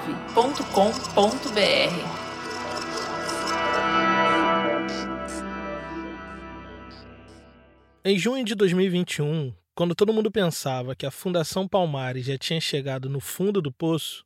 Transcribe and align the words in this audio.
Em 8.06 8.18
junho 8.18 8.44
de 8.44 8.54
2021, 8.54 9.54
quando 9.74 9.94
todo 9.94 10.12
mundo 10.12 10.30
pensava 10.30 10.94
que 10.94 11.06
a 11.06 11.10
Fundação 11.10 11.66
Palmares 11.66 12.26
já 12.26 12.36
tinha 12.36 12.60
chegado 12.60 13.08
no 13.08 13.18
fundo 13.20 13.62
do 13.62 13.72
poço, 13.72 14.24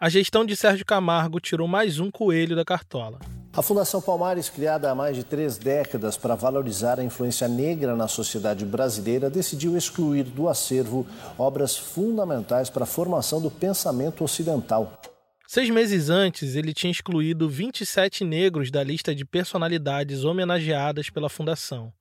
a 0.00 0.08
gestão 0.08 0.46
de 0.46 0.56
Sérgio 0.56 0.86
Camargo 0.86 1.38
tirou 1.38 1.68
mais 1.68 2.00
um 2.00 2.10
coelho 2.10 2.56
da 2.56 2.64
cartola. 2.64 3.18
A 3.52 3.60
Fundação 3.60 4.00
Palmares, 4.00 4.48
criada 4.48 4.90
há 4.90 4.94
mais 4.94 5.14
de 5.14 5.22
três 5.22 5.58
décadas 5.58 6.16
para 6.16 6.34
valorizar 6.34 6.98
a 6.98 7.04
influência 7.04 7.46
negra 7.46 7.94
na 7.94 8.08
sociedade 8.08 8.64
brasileira, 8.64 9.28
decidiu 9.28 9.76
excluir 9.76 10.22
do 10.22 10.48
acervo 10.48 11.06
obras 11.36 11.76
fundamentais 11.76 12.70
para 12.70 12.84
a 12.84 12.86
formação 12.86 13.42
do 13.42 13.50
pensamento 13.50 14.24
ocidental. 14.24 14.98
Seis 15.46 15.68
meses 15.68 16.08
antes, 16.08 16.54
ele 16.54 16.72
tinha 16.72 16.92
excluído 16.92 17.46
27 17.46 18.24
negros 18.24 18.70
da 18.70 18.82
lista 18.82 19.14
de 19.14 19.26
personalidades 19.26 20.24
homenageadas 20.24 21.10
pela 21.10 21.28
Fundação. 21.28 21.92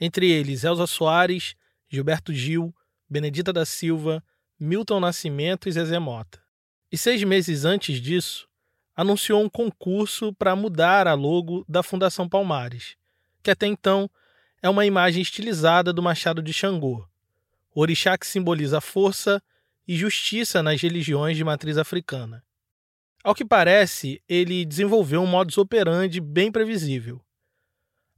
Entre 0.00 0.30
eles, 0.30 0.64
Elza 0.64 0.86
Soares, 0.86 1.56
Gilberto 1.90 2.32
Gil, 2.32 2.72
Benedita 3.10 3.52
da 3.52 3.66
Silva, 3.66 4.24
Milton 4.58 5.00
Nascimento 5.00 5.68
e 5.68 5.72
Zezé 5.72 5.98
Mota. 5.98 6.41
E 6.92 6.98
seis 6.98 7.24
meses 7.24 7.64
antes 7.64 7.98
disso, 7.98 8.46
anunciou 8.94 9.42
um 9.42 9.48
concurso 9.48 10.30
para 10.34 10.54
mudar 10.54 11.08
a 11.08 11.14
logo 11.14 11.64
da 11.66 11.82
Fundação 11.82 12.28
Palmares, 12.28 12.96
que 13.42 13.50
até 13.50 13.66
então 13.66 14.10
é 14.60 14.68
uma 14.68 14.84
imagem 14.84 15.22
estilizada 15.22 15.90
do 15.90 16.02
Machado 16.02 16.42
de 16.42 16.52
Xangô, 16.52 17.08
o 17.74 17.80
orixá 17.80 18.18
que 18.18 18.26
simboliza 18.26 18.78
força 18.78 19.42
e 19.88 19.96
justiça 19.96 20.62
nas 20.62 20.82
religiões 20.82 21.34
de 21.34 21.42
matriz 21.42 21.78
africana. 21.78 22.44
Ao 23.24 23.34
que 23.34 23.44
parece, 23.44 24.22
ele 24.28 24.62
desenvolveu 24.66 25.22
um 25.22 25.26
modus 25.26 25.56
operandi 25.56 26.20
bem 26.20 26.52
previsível. 26.52 27.24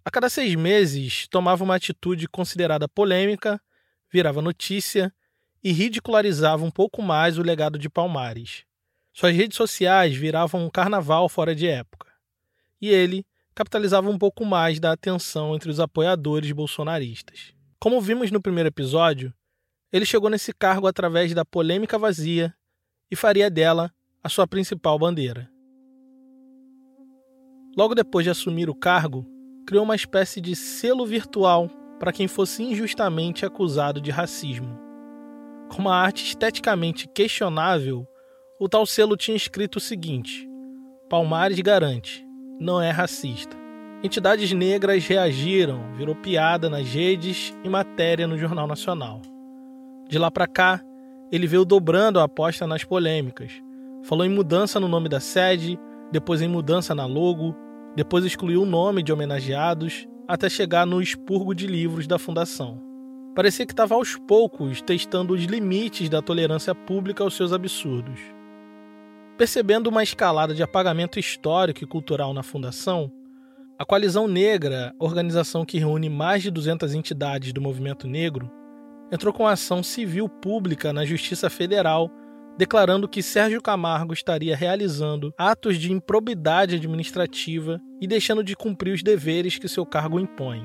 A 0.05 0.11
cada 0.11 0.28
seis 0.28 0.53
meses, 0.56 1.28
tomava 1.28 1.62
uma 1.62 1.77
atitude 1.77 2.27
considerada 2.27 2.88
polêmica, 2.88 3.62
virava 4.11 4.42
notícia 4.42 5.14
e 5.64 5.72
ridicularizava 5.72 6.62
um 6.62 6.70
pouco 6.70 7.00
mais 7.00 7.38
o 7.38 7.42
legado 7.42 7.78
de 7.78 7.88
Palmares. 7.88 8.64
Suas 9.14 9.34
redes 9.34 9.56
sociais 9.56 10.14
viravam 10.14 10.66
um 10.66 10.68
carnaval 10.68 11.26
fora 11.26 11.54
de 11.54 11.66
época. 11.66 12.12
E 12.82 12.90
ele 12.90 13.24
capitalizava 13.54 14.10
um 14.10 14.18
pouco 14.18 14.44
mais 14.44 14.78
da 14.78 14.92
atenção 14.92 15.54
entre 15.54 15.70
os 15.70 15.80
apoiadores 15.80 16.52
bolsonaristas. 16.52 17.54
Como 17.80 17.98
vimos 17.98 18.30
no 18.30 18.42
primeiro 18.42 18.68
episódio, 18.68 19.32
ele 19.90 20.04
chegou 20.04 20.28
nesse 20.28 20.52
cargo 20.52 20.86
através 20.86 21.32
da 21.32 21.44
polêmica 21.44 21.98
vazia 21.98 22.54
e 23.10 23.16
faria 23.16 23.48
dela 23.48 23.90
a 24.22 24.28
sua 24.28 24.46
principal 24.46 24.98
bandeira. 24.98 25.48
Logo 27.76 27.94
depois 27.94 28.24
de 28.24 28.30
assumir 28.30 28.68
o 28.68 28.74
cargo, 28.74 29.26
criou 29.66 29.84
uma 29.84 29.96
espécie 29.96 30.40
de 30.40 30.54
selo 30.54 31.06
virtual 31.06 31.70
para 31.98 32.12
quem 32.12 32.28
fosse 32.28 32.62
injustamente 32.62 33.46
acusado 33.46 34.00
de 34.00 34.10
racismo. 34.10 34.84
Com 35.70 35.82
uma 35.82 35.96
arte 35.96 36.24
esteticamente 36.24 37.08
questionável, 37.08 38.06
o 38.58 38.68
tal 38.68 38.86
selo 38.86 39.16
tinha 39.16 39.36
escrito 39.36 39.76
o 39.76 39.80
seguinte: 39.80 40.48
Palmares 41.08 41.58
garante, 41.60 42.24
não 42.60 42.80
é 42.80 42.90
racista. 42.90 43.56
Entidades 44.02 44.52
negras 44.52 45.06
reagiram, 45.06 45.94
virou 45.96 46.14
piada 46.14 46.68
nas 46.68 46.86
redes 46.86 47.54
e 47.64 47.68
matéria 47.68 48.26
no 48.26 48.36
Jornal 48.36 48.66
Nacional. 48.66 49.22
De 50.08 50.18
lá 50.18 50.30
para 50.30 50.46
cá, 50.46 50.80
ele 51.32 51.46
veio 51.46 51.64
dobrando 51.64 52.20
a 52.20 52.24
aposta 52.24 52.66
nas 52.66 52.84
polêmicas. 52.84 53.52
Falou 54.02 54.26
em 54.26 54.28
mudança 54.28 54.78
no 54.78 54.86
nome 54.86 55.08
da 55.08 55.20
sede, 55.20 55.78
depois 56.12 56.42
em 56.42 56.48
mudança 56.48 56.94
na 56.94 57.06
logo, 57.06 57.56
depois 57.97 58.24
excluiu 58.24 58.62
o 58.62 58.66
nome 58.66 59.03
de 59.03 59.12
homenageados, 59.12 60.06
até 60.28 60.48
chegar 60.48 60.86
no 60.86 61.00
expurgo 61.00 61.54
de 61.54 61.66
livros 61.66 62.06
da 62.06 62.19
fundação. 62.19 62.94
Parecia 63.34 63.67
que 63.67 63.72
estava 63.72 63.95
aos 63.95 64.17
poucos 64.17 64.81
testando 64.81 65.34
os 65.34 65.43
limites 65.45 66.09
da 66.09 66.22
tolerância 66.22 66.75
pública 66.75 67.25
aos 67.25 67.34
seus 67.34 67.53
absurdos. 67.53 68.21
Percebendo 69.37 69.89
uma 69.89 70.03
escalada 70.03 70.55
de 70.55 70.62
apagamento 70.62 71.19
histórico 71.19 71.83
e 71.83 71.87
cultural 71.87 72.33
na 72.33 72.45
fundação, 72.45 73.11
a 73.77 73.84
Coalizão 73.84 74.28
Negra, 74.28 74.95
organização 75.00 75.65
que 75.65 75.78
reúne 75.78 76.09
mais 76.09 76.45
de 76.45 76.50
200 76.50 76.95
entidades 76.95 77.53
do 77.53 77.61
movimento 77.61 78.06
negro, 78.06 78.49
entrou 79.11 79.33
com 79.33 79.49
ação 79.49 79.83
civil 79.83 80.28
pública 80.28 80.93
na 80.93 81.05
Justiça 81.05 81.51
Federal 81.51 82.09
declarando 82.56 83.09
que 83.09 83.22
Sérgio 83.22 83.61
Camargo 83.61 84.12
estaria 84.12 84.56
realizando 84.56 85.34
atos 85.37 85.77
de 85.77 85.93
improbidade 85.93 86.77
administrativa 86.77 87.81
e 88.01 88.06
deixando 88.06 88.45
de 88.45 88.55
cumprir 88.55 88.93
os 88.93 89.03
deveres 89.03 89.59
que 89.59 89.69
seu 89.69 89.84
cargo 89.84 90.21
impõe. 90.21 90.62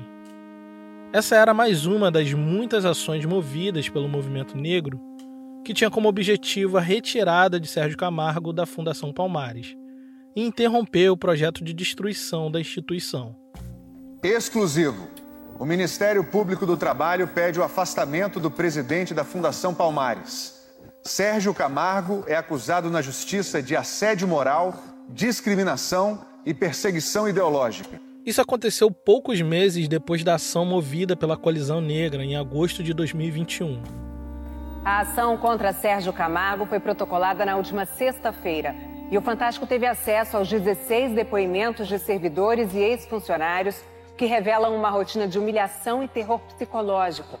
Essa 1.12 1.34
era 1.34 1.52
mais 1.52 1.86
uma 1.86 2.08
das 2.08 2.32
muitas 2.32 2.84
ações 2.84 3.24
movidas 3.24 3.88
pelo 3.88 4.08
movimento 4.08 4.56
negro 4.56 5.00
que 5.64 5.74
tinha 5.74 5.90
como 5.90 6.08
objetivo 6.08 6.78
a 6.78 6.80
retirada 6.80 7.58
de 7.58 7.66
Sérgio 7.66 7.98
Camargo 7.98 8.52
da 8.52 8.64
Fundação 8.64 9.12
Palmares 9.12 9.74
e 10.36 10.44
interromper 10.46 11.10
o 11.10 11.16
projeto 11.16 11.64
de 11.64 11.74
destruição 11.74 12.48
da 12.48 12.60
instituição. 12.60 13.34
Exclusivo. 14.22 15.08
O 15.58 15.64
Ministério 15.64 16.22
Público 16.22 16.64
do 16.64 16.76
Trabalho 16.76 17.26
pede 17.26 17.58
o 17.58 17.64
afastamento 17.64 18.38
do 18.38 18.48
presidente 18.48 19.12
da 19.12 19.24
Fundação 19.24 19.74
Palmares. 19.74 20.60
Sérgio 21.02 21.52
Camargo 21.52 22.22
é 22.28 22.36
acusado 22.36 22.88
na 22.88 23.02
justiça 23.02 23.60
de 23.60 23.74
assédio 23.74 24.28
moral, 24.28 24.80
discriminação 25.08 26.24
e 26.46 26.54
perseguição 26.54 27.28
ideológica. 27.28 28.09
Isso 28.24 28.40
aconteceu 28.40 28.90
poucos 28.90 29.40
meses 29.40 29.88
depois 29.88 30.22
da 30.22 30.34
ação 30.34 30.66
movida 30.66 31.16
pela 31.16 31.38
Coalizão 31.38 31.80
Negra 31.80 32.22
em 32.22 32.36
agosto 32.36 32.82
de 32.82 32.92
2021. 32.92 33.82
A 34.84 35.00
ação 35.00 35.38
contra 35.38 35.72
Sérgio 35.72 36.12
Camargo 36.12 36.66
foi 36.66 36.78
protocolada 36.78 37.46
na 37.46 37.56
última 37.56 37.86
sexta-feira 37.86 38.74
e 39.10 39.16
o 39.16 39.22
Fantástico 39.22 39.66
teve 39.66 39.86
acesso 39.86 40.36
aos 40.36 40.50
16 40.50 41.14
depoimentos 41.14 41.88
de 41.88 41.98
servidores 41.98 42.74
e 42.74 42.78
ex-funcionários 42.78 43.82
que 44.18 44.26
revelam 44.26 44.76
uma 44.76 44.90
rotina 44.90 45.26
de 45.26 45.38
humilhação 45.38 46.02
e 46.04 46.08
terror 46.08 46.40
psicológico. 46.40 47.38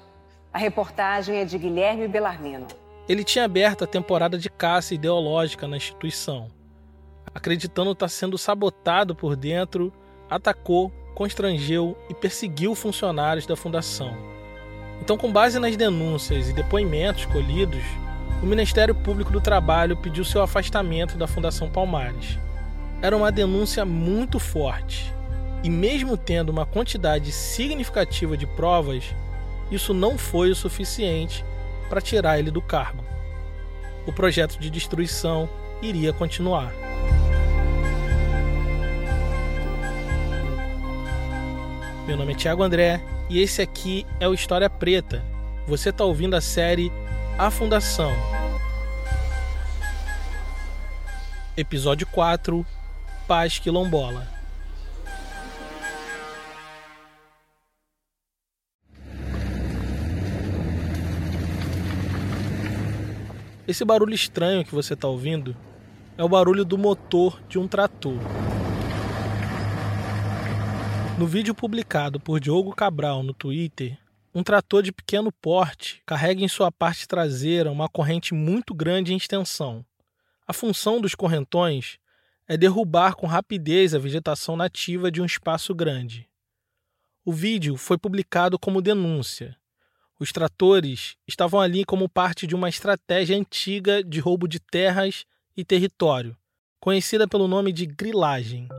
A 0.50 0.58
reportagem 0.58 1.36
é 1.36 1.44
de 1.44 1.58
Guilherme 1.58 2.08
Bellarmino. 2.08 2.66
Ele 3.06 3.22
tinha 3.22 3.44
aberto 3.44 3.84
a 3.84 3.86
temporada 3.86 4.38
de 4.38 4.48
caça 4.48 4.94
ideológica 4.94 5.68
na 5.68 5.76
instituição. 5.76 6.48
Acreditando 7.34 7.92
estar 7.92 8.08
sendo 8.08 8.38
sabotado 8.38 9.14
por 9.14 9.36
dentro, 9.36 9.92
atacou, 10.30 10.92
constrangeu 11.14 11.98
e 12.08 12.14
perseguiu 12.14 12.74
funcionários 12.74 13.46
da 13.46 13.56
fundação. 13.56 14.16
Então, 15.02 15.16
com 15.16 15.32
base 15.32 15.58
nas 15.58 15.76
denúncias 15.76 16.48
e 16.48 16.52
depoimentos 16.52 17.26
colhidos, 17.26 17.82
o 18.42 18.46
Ministério 18.46 18.94
Público 18.94 19.32
do 19.32 19.40
Trabalho 19.40 19.96
pediu 19.96 20.24
seu 20.24 20.40
afastamento 20.40 21.18
da 21.18 21.26
Fundação 21.26 21.68
Palmares. 21.68 22.38
Era 23.02 23.16
uma 23.16 23.32
denúncia 23.32 23.84
muito 23.84 24.38
forte, 24.38 25.12
e 25.64 25.68
mesmo 25.68 26.16
tendo 26.16 26.50
uma 26.50 26.64
quantidade 26.64 27.32
significativa 27.32 28.36
de 28.36 28.46
provas, 28.46 29.04
isso 29.70 29.92
não 29.92 30.16
foi 30.16 30.50
o 30.50 30.56
suficiente 30.56 31.44
para 31.88 32.00
tirar 32.00 32.38
ele 32.38 32.50
do 32.50 32.62
cargo. 32.62 33.04
O 34.06 34.12
projeto 34.12 34.58
de 34.58 34.70
destruição 34.70 35.48
iria 35.82 36.12
continuar. 36.12 36.72
Meu 42.10 42.16
nome 42.16 42.32
é 42.32 42.34
Tiago 42.34 42.64
André 42.64 43.00
e 43.28 43.38
esse 43.38 43.62
aqui 43.62 44.04
é 44.18 44.26
o 44.26 44.34
História 44.34 44.68
Preta. 44.68 45.24
Você 45.68 45.90
está 45.90 46.04
ouvindo 46.04 46.34
a 46.34 46.40
série 46.40 46.90
A 47.38 47.52
Fundação. 47.52 48.10
Episódio 51.56 52.08
4 52.08 52.66
Paz 53.28 53.60
Quilombola. 53.60 54.26
Esse 63.68 63.84
barulho 63.84 64.14
estranho 64.14 64.64
que 64.64 64.74
você 64.74 64.94
está 64.94 65.06
ouvindo 65.06 65.56
é 66.18 66.24
o 66.24 66.28
barulho 66.28 66.64
do 66.64 66.76
motor 66.76 67.40
de 67.48 67.56
um 67.56 67.68
trator. 67.68 68.18
No 71.20 71.26
vídeo 71.26 71.54
publicado 71.54 72.18
por 72.18 72.40
Diogo 72.40 72.74
Cabral 72.74 73.22
no 73.22 73.34
Twitter, 73.34 73.98
um 74.34 74.42
trator 74.42 74.82
de 74.82 74.90
pequeno 74.90 75.30
porte 75.30 76.02
carrega 76.06 76.42
em 76.42 76.48
sua 76.48 76.72
parte 76.72 77.06
traseira 77.06 77.70
uma 77.70 77.90
corrente 77.90 78.32
muito 78.32 78.72
grande 78.72 79.12
em 79.12 79.18
extensão. 79.18 79.84
A 80.48 80.54
função 80.54 80.98
dos 80.98 81.14
correntões 81.14 81.98
é 82.48 82.56
derrubar 82.56 83.16
com 83.16 83.26
rapidez 83.26 83.94
a 83.94 83.98
vegetação 83.98 84.56
nativa 84.56 85.10
de 85.10 85.20
um 85.20 85.26
espaço 85.26 85.74
grande. 85.74 86.26
O 87.22 87.32
vídeo 87.32 87.76
foi 87.76 87.98
publicado 87.98 88.58
como 88.58 88.80
denúncia. 88.80 89.54
Os 90.18 90.32
tratores 90.32 91.16
estavam 91.28 91.60
ali 91.60 91.84
como 91.84 92.08
parte 92.08 92.46
de 92.46 92.54
uma 92.54 92.70
estratégia 92.70 93.36
antiga 93.36 94.02
de 94.02 94.20
roubo 94.20 94.48
de 94.48 94.58
terras 94.58 95.26
e 95.54 95.66
território, 95.66 96.34
conhecida 96.80 97.28
pelo 97.28 97.46
nome 97.46 97.74
de 97.74 97.84
grilagem. 97.84 98.70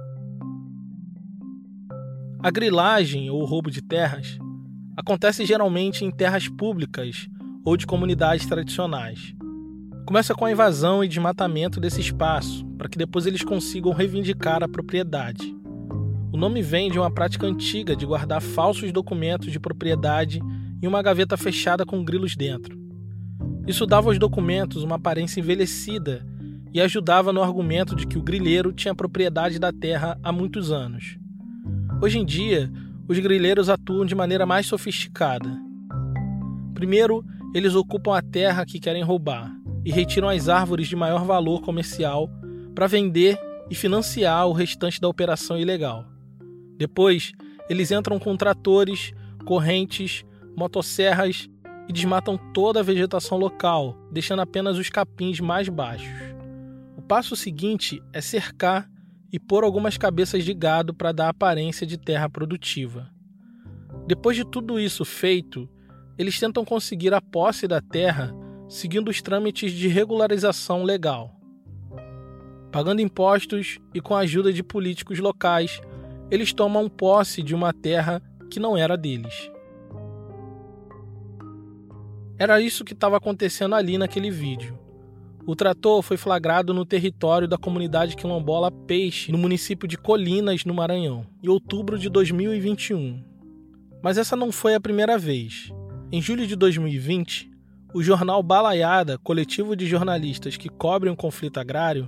A 2.43 2.49
grilagem, 2.49 3.29
ou 3.29 3.45
roubo 3.45 3.69
de 3.69 3.83
terras, 3.83 4.39
acontece 4.97 5.45
geralmente 5.45 6.03
em 6.03 6.09
terras 6.09 6.47
públicas 6.47 7.27
ou 7.63 7.77
de 7.77 7.85
comunidades 7.85 8.47
tradicionais. 8.47 9.35
Começa 10.07 10.33
com 10.33 10.45
a 10.45 10.51
invasão 10.51 11.03
e 11.03 11.07
desmatamento 11.07 11.79
desse 11.79 12.01
espaço, 12.01 12.65
para 12.79 12.89
que 12.89 12.97
depois 12.97 13.27
eles 13.27 13.43
consigam 13.43 13.93
reivindicar 13.93 14.63
a 14.63 14.67
propriedade. 14.67 15.55
O 16.33 16.37
nome 16.37 16.63
vem 16.63 16.89
de 16.89 16.97
uma 16.97 17.13
prática 17.13 17.45
antiga 17.45 17.95
de 17.95 18.07
guardar 18.07 18.41
falsos 18.41 18.91
documentos 18.91 19.51
de 19.51 19.59
propriedade 19.59 20.41
em 20.81 20.87
uma 20.87 21.03
gaveta 21.03 21.37
fechada 21.37 21.85
com 21.85 22.03
grilos 22.03 22.35
dentro. 22.35 22.75
Isso 23.67 23.85
dava 23.85 24.09
aos 24.09 24.17
documentos 24.17 24.81
uma 24.81 24.95
aparência 24.95 25.39
envelhecida 25.39 26.25
e 26.73 26.81
ajudava 26.81 27.31
no 27.31 27.43
argumento 27.43 27.95
de 27.95 28.07
que 28.07 28.17
o 28.17 28.23
grileiro 28.23 28.73
tinha 28.73 28.95
propriedade 28.95 29.59
da 29.59 29.71
terra 29.71 30.17
há 30.23 30.31
muitos 30.31 30.71
anos. 30.71 31.20
Hoje 32.01 32.17
em 32.17 32.25
dia, 32.25 32.67
os 33.07 33.19
grileiros 33.19 33.69
atuam 33.69 34.07
de 34.07 34.15
maneira 34.15 34.43
mais 34.43 34.65
sofisticada. 34.65 35.55
Primeiro, 36.73 37.23
eles 37.53 37.75
ocupam 37.75 38.17
a 38.17 38.23
terra 38.23 38.65
que 38.65 38.79
querem 38.79 39.03
roubar 39.03 39.55
e 39.85 39.91
retiram 39.91 40.27
as 40.27 40.49
árvores 40.49 40.87
de 40.87 40.95
maior 40.95 41.23
valor 41.23 41.61
comercial 41.61 42.27
para 42.73 42.87
vender 42.87 43.39
e 43.69 43.75
financiar 43.75 44.47
o 44.47 44.51
restante 44.51 44.99
da 44.99 45.07
operação 45.07 45.59
ilegal. 45.59 46.03
Depois, 46.75 47.33
eles 47.69 47.91
entram 47.91 48.17
com 48.17 48.35
tratores, 48.35 49.13
correntes, 49.45 50.25
motosserras 50.57 51.47
e 51.87 51.93
desmatam 51.93 52.35
toda 52.51 52.79
a 52.79 52.83
vegetação 52.83 53.37
local, 53.37 53.95
deixando 54.11 54.41
apenas 54.41 54.75
os 54.75 54.89
capins 54.89 55.39
mais 55.39 55.69
baixos. 55.69 56.09
O 56.97 57.01
passo 57.03 57.35
seguinte 57.35 58.01
é 58.11 58.21
cercar 58.21 58.89
e 59.31 59.39
pôr 59.39 59.63
algumas 59.63 59.97
cabeças 59.97 60.43
de 60.43 60.53
gado 60.53 60.93
para 60.93 61.11
dar 61.11 61.29
aparência 61.29 61.87
de 61.87 61.97
terra 61.97 62.29
produtiva. 62.29 63.09
Depois 64.05 64.35
de 64.35 64.43
tudo 64.43 64.79
isso 64.79 65.05
feito, 65.05 65.69
eles 66.17 66.39
tentam 66.39 66.65
conseguir 66.65 67.13
a 67.13 67.21
posse 67.21 67.67
da 67.67 67.81
terra 67.81 68.33
seguindo 68.67 69.09
os 69.09 69.21
trâmites 69.21 69.71
de 69.71 69.87
regularização 69.87 70.83
legal. 70.83 71.35
Pagando 72.71 73.01
impostos 73.01 73.79
e 73.93 73.99
com 73.99 74.15
a 74.15 74.19
ajuda 74.19 74.53
de 74.53 74.63
políticos 74.63 75.19
locais, 75.19 75.81
eles 76.29 76.53
tomam 76.53 76.87
posse 76.87 77.43
de 77.43 77.53
uma 77.53 77.73
terra 77.73 78.21
que 78.49 78.59
não 78.59 78.77
era 78.77 78.95
deles. 78.95 79.51
Era 82.39 82.61
isso 82.61 82.85
que 82.85 82.93
estava 82.93 83.17
acontecendo 83.17 83.75
ali 83.75 83.97
naquele 83.97 84.31
vídeo. 84.31 84.79
O 85.45 85.55
trator 85.55 86.03
foi 86.03 86.17
flagrado 86.17 86.73
no 86.73 86.85
território 86.85 87.47
da 87.47 87.57
comunidade 87.57 88.15
quilombola 88.15 88.71
Peixe, 88.71 89.31
no 89.31 89.39
município 89.39 89.87
de 89.87 89.97
Colinas, 89.97 90.65
no 90.65 90.73
Maranhão, 90.73 91.25
em 91.41 91.49
outubro 91.49 91.97
de 91.97 92.09
2021. 92.09 93.23
Mas 94.03 94.19
essa 94.19 94.35
não 94.35 94.51
foi 94.51 94.75
a 94.75 94.79
primeira 94.79 95.17
vez. 95.17 95.71
Em 96.11 96.21
julho 96.21 96.45
de 96.45 96.55
2020, 96.55 97.49
o 97.91 98.03
jornal 98.03 98.43
Balaiada, 98.43 99.17
coletivo 99.17 99.75
de 99.75 99.87
jornalistas 99.87 100.57
que 100.57 100.69
cobrem 100.69 101.11
o 101.11 101.17
conflito 101.17 101.59
agrário, 101.59 102.07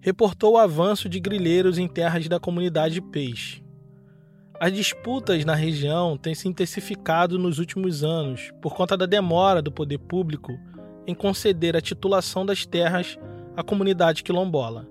reportou 0.00 0.54
o 0.54 0.58
avanço 0.58 1.08
de 1.08 1.20
grileiros 1.20 1.78
em 1.78 1.86
terras 1.86 2.26
da 2.28 2.40
comunidade 2.40 3.00
Peixe. 3.00 3.62
As 4.60 4.72
disputas 4.72 5.44
na 5.44 5.54
região 5.54 6.16
têm 6.16 6.34
se 6.34 6.48
intensificado 6.48 7.38
nos 7.38 7.58
últimos 7.58 8.02
anos 8.02 8.52
por 8.60 8.74
conta 8.74 8.96
da 8.96 9.06
demora 9.06 9.62
do 9.62 9.70
poder 9.70 9.98
público 9.98 10.52
em 11.06 11.14
conceder 11.14 11.76
a 11.76 11.80
titulação 11.80 12.44
das 12.44 12.64
terras 12.64 13.18
à 13.56 13.62
comunidade 13.62 14.22
quilombola. 14.22 14.88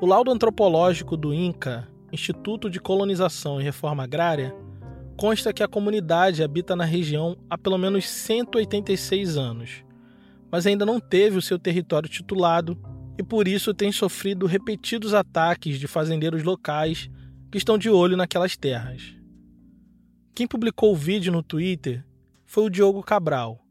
O 0.00 0.06
laudo 0.06 0.30
antropológico 0.30 1.16
do 1.16 1.32
INCA, 1.32 1.88
Instituto 2.12 2.68
de 2.68 2.80
Colonização 2.80 3.60
e 3.60 3.64
Reforma 3.64 4.04
Agrária, 4.04 4.54
consta 5.16 5.52
que 5.52 5.62
a 5.62 5.68
comunidade 5.68 6.42
habita 6.42 6.74
na 6.74 6.84
região 6.84 7.36
há 7.48 7.56
pelo 7.56 7.78
menos 7.78 8.08
186 8.08 9.36
anos, 9.36 9.84
mas 10.50 10.66
ainda 10.66 10.84
não 10.84 11.00
teve 11.00 11.38
o 11.38 11.42
seu 11.42 11.58
território 11.58 12.08
titulado 12.08 12.78
e 13.18 13.22
por 13.22 13.46
isso 13.46 13.72
tem 13.72 13.92
sofrido 13.92 14.46
repetidos 14.46 15.14
ataques 15.14 15.78
de 15.78 15.86
fazendeiros 15.86 16.42
locais 16.42 17.08
que 17.50 17.58
estão 17.58 17.78
de 17.78 17.88
olho 17.88 18.16
naquelas 18.16 18.56
terras. 18.56 19.14
Quem 20.34 20.46
publicou 20.48 20.92
o 20.92 20.96
vídeo 20.96 21.32
no 21.32 21.42
Twitter 21.42 22.04
foi 22.44 22.64
o 22.64 22.70
Diogo 22.70 23.02
Cabral, 23.02 23.63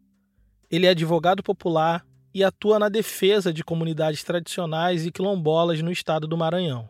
ele 0.75 0.87
é 0.87 0.89
advogado 0.89 1.43
popular 1.43 2.03
e 2.33 2.43
atua 2.43 2.79
na 2.79 2.89
defesa 2.89 3.53
de 3.53 3.63
comunidades 3.63 4.23
tradicionais 4.23 5.05
e 5.05 5.11
quilombolas 5.11 5.79
no 5.83 5.91
estado 5.91 6.25
do 6.25 6.35
Maranhão. 6.35 6.89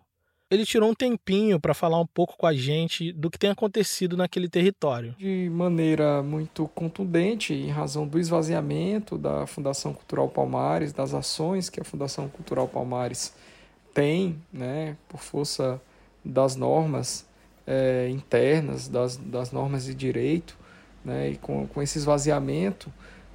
Ele 0.49 0.65
tirou 0.65 0.89
um 0.89 0.93
tempinho 0.93 1.59
para 1.59 1.73
falar 1.73 1.99
um 1.99 2.05
pouco 2.05 2.37
com 2.37 2.47
a 2.47 2.53
gente 2.53 3.11
do 3.11 3.29
que 3.29 3.37
tem 3.37 3.49
acontecido 3.49 4.15
naquele 4.15 4.47
território. 4.47 5.13
De 5.17 5.49
maneira 5.51 6.23
muito 6.23 6.65
contundente, 6.69 7.53
em 7.53 7.71
razão 7.71 8.07
do 8.07 8.17
esvaziamento 8.17 9.17
da 9.17 9.45
Fundação 9.45 9.93
Cultural 9.93 10.29
Palmares, 10.29 10.93
das 10.93 11.13
ações 11.13 11.69
que 11.69 11.81
a 11.81 11.83
Fundação 11.83 12.29
Cultural 12.29 12.69
Palmares 12.69 13.35
tem, 13.93 14.37
né, 14.51 14.95
por 15.09 15.19
força 15.19 15.81
das 16.23 16.55
normas 16.55 17.25
é, 17.67 18.07
internas, 18.09 18.87
das, 18.87 19.17
das 19.17 19.51
normas 19.51 19.83
de 19.83 19.93
direito, 19.93 20.57
né, 21.03 21.31
e 21.31 21.35
com, 21.35 21.67
com 21.67 21.81
esse 21.81 21.97
esvaziamento, 21.97 22.89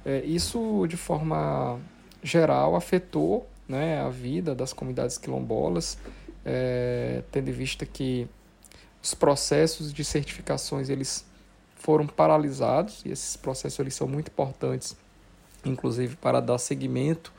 é, 0.05 0.23
isso, 0.25 0.85
de 0.87 0.97
forma 0.97 1.79
geral, 2.23 2.75
afetou 2.75 3.47
né, 3.67 4.01
a 4.01 4.09
vida 4.09 4.55
das 4.55 4.73
comunidades 4.73 5.17
quilombolas, 5.17 5.97
é, 6.45 7.23
tendo 7.31 7.49
em 7.49 7.53
vista 7.53 7.85
que 7.85 8.27
os 9.01 9.13
processos 9.13 9.93
de 9.93 10.03
certificações 10.03 10.89
eles 10.89 11.25
foram 11.75 12.07
paralisados 12.07 13.03
e 13.05 13.09
esses 13.09 13.35
processos 13.35 13.79
eles 13.79 13.93
são 13.93 14.07
muito 14.07 14.29
importantes, 14.29 14.97
inclusive 15.63 16.15
para 16.15 16.39
dar 16.39 16.57
seguimento 16.57 17.31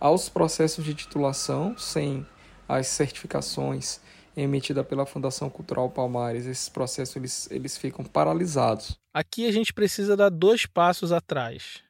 aos 0.00 0.28
processos 0.28 0.84
de 0.84 0.94
titulação 0.94 1.76
sem 1.78 2.26
as 2.68 2.88
certificações 2.88 4.00
emitidas 4.36 4.84
pela 4.86 5.06
Fundação 5.06 5.48
Cultural 5.48 5.88
Palmares, 5.90 6.46
esses 6.46 6.68
processos 6.68 7.14
eles, 7.14 7.48
eles 7.50 7.76
ficam 7.76 8.04
paralisados. 8.04 8.98
Aqui 9.14 9.46
a 9.46 9.52
gente 9.52 9.72
precisa 9.72 10.16
dar 10.16 10.28
dois 10.28 10.66
passos 10.66 11.12
atrás 11.12 11.84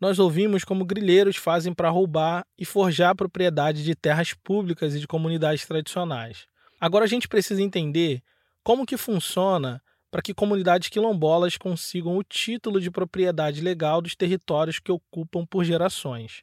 nós 0.00 0.18
ouvimos 0.18 0.64
como 0.64 0.84
grileiros 0.84 1.36
fazem 1.36 1.72
para 1.72 1.90
roubar 1.90 2.46
e 2.58 2.64
forjar 2.64 3.14
propriedade 3.14 3.82
de 3.82 3.94
terras 3.94 4.34
públicas 4.34 4.94
e 4.94 5.00
de 5.00 5.06
comunidades 5.06 5.66
tradicionais. 5.66 6.46
Agora 6.78 7.04
a 7.04 7.08
gente 7.08 7.28
precisa 7.28 7.62
entender 7.62 8.22
como 8.62 8.84
que 8.84 8.96
funciona 8.96 9.82
para 10.10 10.22
que 10.22 10.34
comunidades 10.34 10.88
quilombolas 10.88 11.56
consigam 11.56 12.16
o 12.16 12.22
título 12.22 12.80
de 12.80 12.90
propriedade 12.90 13.60
legal 13.60 14.02
dos 14.02 14.14
territórios 14.14 14.78
que 14.78 14.92
ocupam 14.92 15.46
por 15.46 15.64
gerações. 15.64 16.42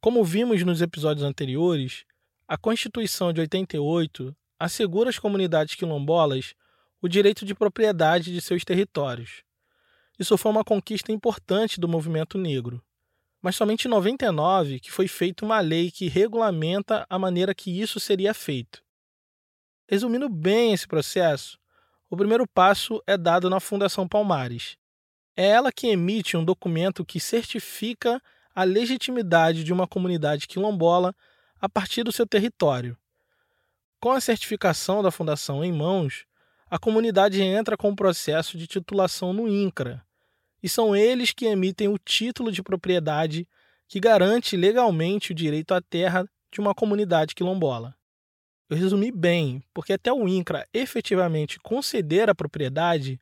Como 0.00 0.24
vimos 0.24 0.62
nos 0.64 0.80
episódios 0.80 1.24
anteriores, 1.24 2.04
a 2.48 2.56
Constituição 2.56 3.32
de 3.32 3.40
88 3.40 4.34
assegura 4.58 5.10
às 5.10 5.18
comunidades 5.18 5.74
quilombolas 5.74 6.54
o 7.00 7.08
direito 7.08 7.46
de 7.46 7.54
propriedade 7.54 8.32
de 8.32 8.40
seus 8.40 8.64
territórios. 8.64 9.42
Isso 10.20 10.36
foi 10.36 10.52
uma 10.52 10.62
conquista 10.62 11.10
importante 11.10 11.80
do 11.80 11.88
movimento 11.88 12.36
negro. 12.36 12.84
Mas 13.40 13.56
somente 13.56 13.86
em 13.86 13.90
99 13.90 14.78
que 14.78 14.92
foi 14.92 15.08
feita 15.08 15.46
uma 15.46 15.60
lei 15.60 15.90
que 15.90 16.08
regulamenta 16.08 17.06
a 17.08 17.18
maneira 17.18 17.54
que 17.54 17.70
isso 17.80 17.98
seria 17.98 18.34
feito. 18.34 18.84
Resumindo 19.88 20.28
bem 20.28 20.74
esse 20.74 20.86
processo, 20.86 21.58
o 22.10 22.18
primeiro 22.18 22.46
passo 22.46 23.02
é 23.06 23.16
dado 23.16 23.48
na 23.48 23.60
Fundação 23.60 24.06
Palmares. 24.06 24.76
É 25.34 25.46
ela 25.46 25.72
que 25.72 25.86
emite 25.86 26.36
um 26.36 26.44
documento 26.44 27.02
que 27.02 27.18
certifica 27.18 28.20
a 28.54 28.62
legitimidade 28.62 29.64
de 29.64 29.72
uma 29.72 29.86
comunidade 29.86 30.46
quilombola 30.46 31.14
a 31.58 31.66
partir 31.66 32.02
do 32.04 32.12
seu 32.12 32.26
território. 32.26 32.94
Com 33.98 34.12
a 34.12 34.20
certificação 34.20 35.02
da 35.02 35.10
fundação 35.10 35.64
em 35.64 35.72
mãos, 35.72 36.26
a 36.68 36.78
comunidade 36.78 37.40
entra 37.40 37.74
com 37.74 37.88
o 37.88 37.96
processo 37.96 38.58
de 38.58 38.66
titulação 38.66 39.32
no 39.32 39.48
INCRA, 39.48 40.04
e 40.62 40.68
são 40.68 40.94
eles 40.94 41.32
que 41.32 41.46
emitem 41.46 41.88
o 41.88 41.98
título 41.98 42.52
de 42.52 42.62
propriedade 42.62 43.48
que 43.88 43.98
garante 43.98 44.56
legalmente 44.56 45.32
o 45.32 45.34
direito 45.34 45.74
à 45.74 45.80
terra 45.80 46.24
de 46.52 46.60
uma 46.60 46.74
comunidade 46.74 47.34
quilombola. 47.34 47.94
Eu 48.68 48.76
resumi 48.76 49.10
bem, 49.10 49.62
porque 49.74 49.92
até 49.92 50.12
o 50.12 50.28
INCRA 50.28 50.64
efetivamente 50.72 51.58
conceder 51.58 52.30
a 52.30 52.34
propriedade, 52.34 53.20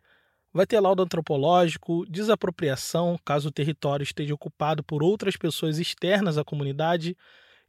vai 0.52 0.66
ter 0.66 0.78
laudo 0.78 1.02
antropológico, 1.02 2.04
desapropriação, 2.07 3.18
caso 3.25 3.49
o 3.49 3.52
território 3.52 4.04
esteja 4.04 4.35
ocupado 4.35 4.83
por 4.83 5.02
outras 5.02 5.37
pessoas 5.37 5.78
externas 5.78 6.37
à 6.37 6.45
comunidade, 6.45 7.16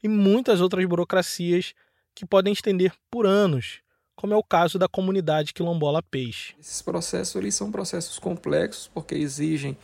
e 0.03 0.07
muitas 0.07 0.59
outras 0.59 0.85
burocracias 0.85 1.73
que 2.13 2.25
podem 2.25 2.51
estender 2.51 2.93
por 3.09 3.25
anos, 3.25 3.81
como 4.19 4.33
é 4.33 4.35
o 4.35 4.43
caso 4.43 4.77
da 4.77 4.85
comunidade 4.85 5.53
quilombola 5.53 6.03
Peixe. 6.03 6.53
Esses 6.59 6.81
processos 6.81 7.33
eles 7.37 7.55
são 7.55 7.71
processos 7.71 8.19
complexos 8.19 8.91
porque 8.93 9.15
exigem 9.15 9.77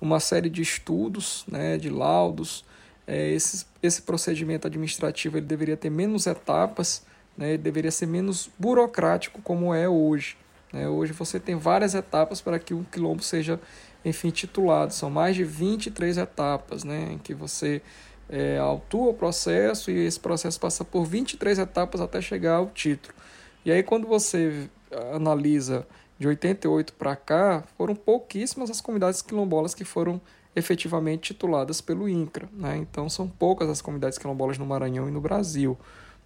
uma 0.00 0.20
série 0.20 0.48
de 0.48 0.62
estudos, 0.62 1.44
né, 1.50 1.76
de 1.76 1.90
laudos. 1.90 2.64
É, 3.04 3.32
esse, 3.32 3.66
esse 3.82 4.02
procedimento 4.02 4.68
administrativo 4.68 5.38
ele 5.38 5.46
deveria 5.46 5.76
ter 5.76 5.90
menos 5.90 6.28
etapas, 6.28 7.04
né, 7.36 7.56
deveria 7.56 7.90
ser 7.90 8.06
menos 8.06 8.48
burocrático 8.56 9.42
como 9.42 9.74
é 9.74 9.88
hoje. 9.88 10.36
Né? 10.72 10.88
Hoje 10.88 11.12
você 11.12 11.40
tem 11.40 11.56
várias 11.56 11.92
etapas 11.92 12.40
para 12.40 12.60
que 12.60 12.72
um 12.72 12.84
quilombo 12.84 13.24
seja, 13.24 13.60
enfim, 14.04 14.30
titulado. 14.30 14.94
São 14.94 15.10
mais 15.10 15.34
de 15.34 15.42
23 15.42 16.16
etapas 16.16 16.84
né, 16.84 17.14
em 17.14 17.18
que 17.18 17.34
você 17.34 17.82
é, 18.28 18.56
autua 18.56 19.10
o 19.10 19.14
processo 19.14 19.90
e 19.90 20.06
esse 20.06 20.20
processo 20.20 20.60
passa 20.60 20.84
por 20.84 21.04
23 21.04 21.58
etapas 21.58 22.00
até 22.00 22.20
chegar 22.20 22.54
ao 22.54 22.68
título. 22.68 23.18
E 23.64 23.70
aí, 23.70 23.82
quando 23.82 24.06
você 24.06 24.68
analisa 25.14 25.86
de 26.18 26.28
88 26.28 26.92
para 26.94 27.16
cá, 27.16 27.64
foram 27.76 27.94
pouquíssimas 27.94 28.70
as 28.70 28.80
comunidades 28.80 29.22
quilombolas 29.22 29.74
que 29.74 29.84
foram 29.84 30.20
efetivamente 30.54 31.32
tituladas 31.32 31.80
pelo 31.80 32.08
INCRA. 32.08 32.48
Né? 32.52 32.76
Então, 32.76 33.08
são 33.08 33.28
poucas 33.28 33.68
as 33.68 33.80
comunidades 33.80 34.18
quilombolas 34.18 34.58
no 34.58 34.66
Maranhão 34.66 35.08
e 35.08 35.10
no 35.10 35.20
Brasil. 35.20 35.78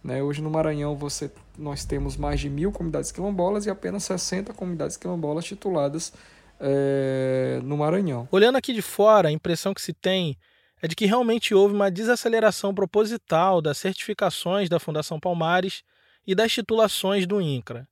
Né? 0.03 0.23
Hoje, 0.23 0.43
no 0.43 0.50
Maranhão, 0.50 0.97
você, 0.97 1.31
nós 1.59 1.85
temos 1.85 2.17
mais 2.17 2.41
de 2.41 2.49
mil 2.49 2.73
comunidades 2.73 3.12
quilombolas 3.12 3.67
e 3.67 3.71
apenas 3.71 4.05
60 4.05 4.53
comunidades 4.53 4.97
quilombolas 4.97 5.45
tituladas 5.45 6.12
é, 6.61 7.61
no 7.62 7.76
Maranhão. 7.76 8.29
Olhando 8.31 8.57
aqui 8.57 8.73
de 8.73 8.83
fora, 8.83 9.29
a 9.29 9.33
impressão 9.33 9.75
que 9.75 9.83
se 9.83 9.93
tem 9.93 10.37
é 10.83 10.88
de 10.88 10.97
que 10.97 11.07
realmente 11.07 11.55
houve 11.55 11.75
uma 11.75 11.91
desaceleração 11.91 12.75
proposital 12.75 13.62
das 13.62 13.79
certificações 13.79 14.69
da 14.69 14.81
Fundação 14.81 15.21
Palmares 15.21 15.83
e 16.26 16.35
das 16.35 16.52
titulações 16.52 17.26
do 17.26 17.40
INCRA. 17.40 17.88